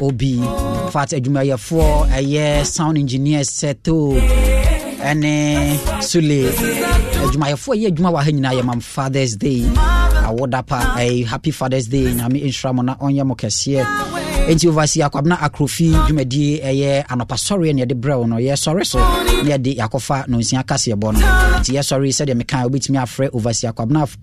[0.00, 0.34] obi.
[0.84, 4.18] Infact adwumayɛfoɔ eh, ɛyɛ eh, sound engineer sɛto
[4.98, 6.79] ɛne eh, sule
[7.30, 9.62] adwumayɛfoɔ ɛyɛ adwuma wɔ ha nyinaa yɛ mam fathers day.
[10.26, 13.84] Awoda pa ɛyɛ happy fathers day nyame nhyira mo na ɔnyɛ mo kɛseɛ.
[14.48, 19.50] Enti ovasi akwabena akrofi dwumadie ɛyɛ anɔpasɔreɛ ne yɛde brɛ wo no yɛsɔre so ne
[19.50, 21.20] yɛde yɛakɔfa nonsia kaseɛbɔ no.
[21.60, 24.02] Nti yɛsɔre sɛdeɛ meka wobɛtumi afrɛ ovasi akwabena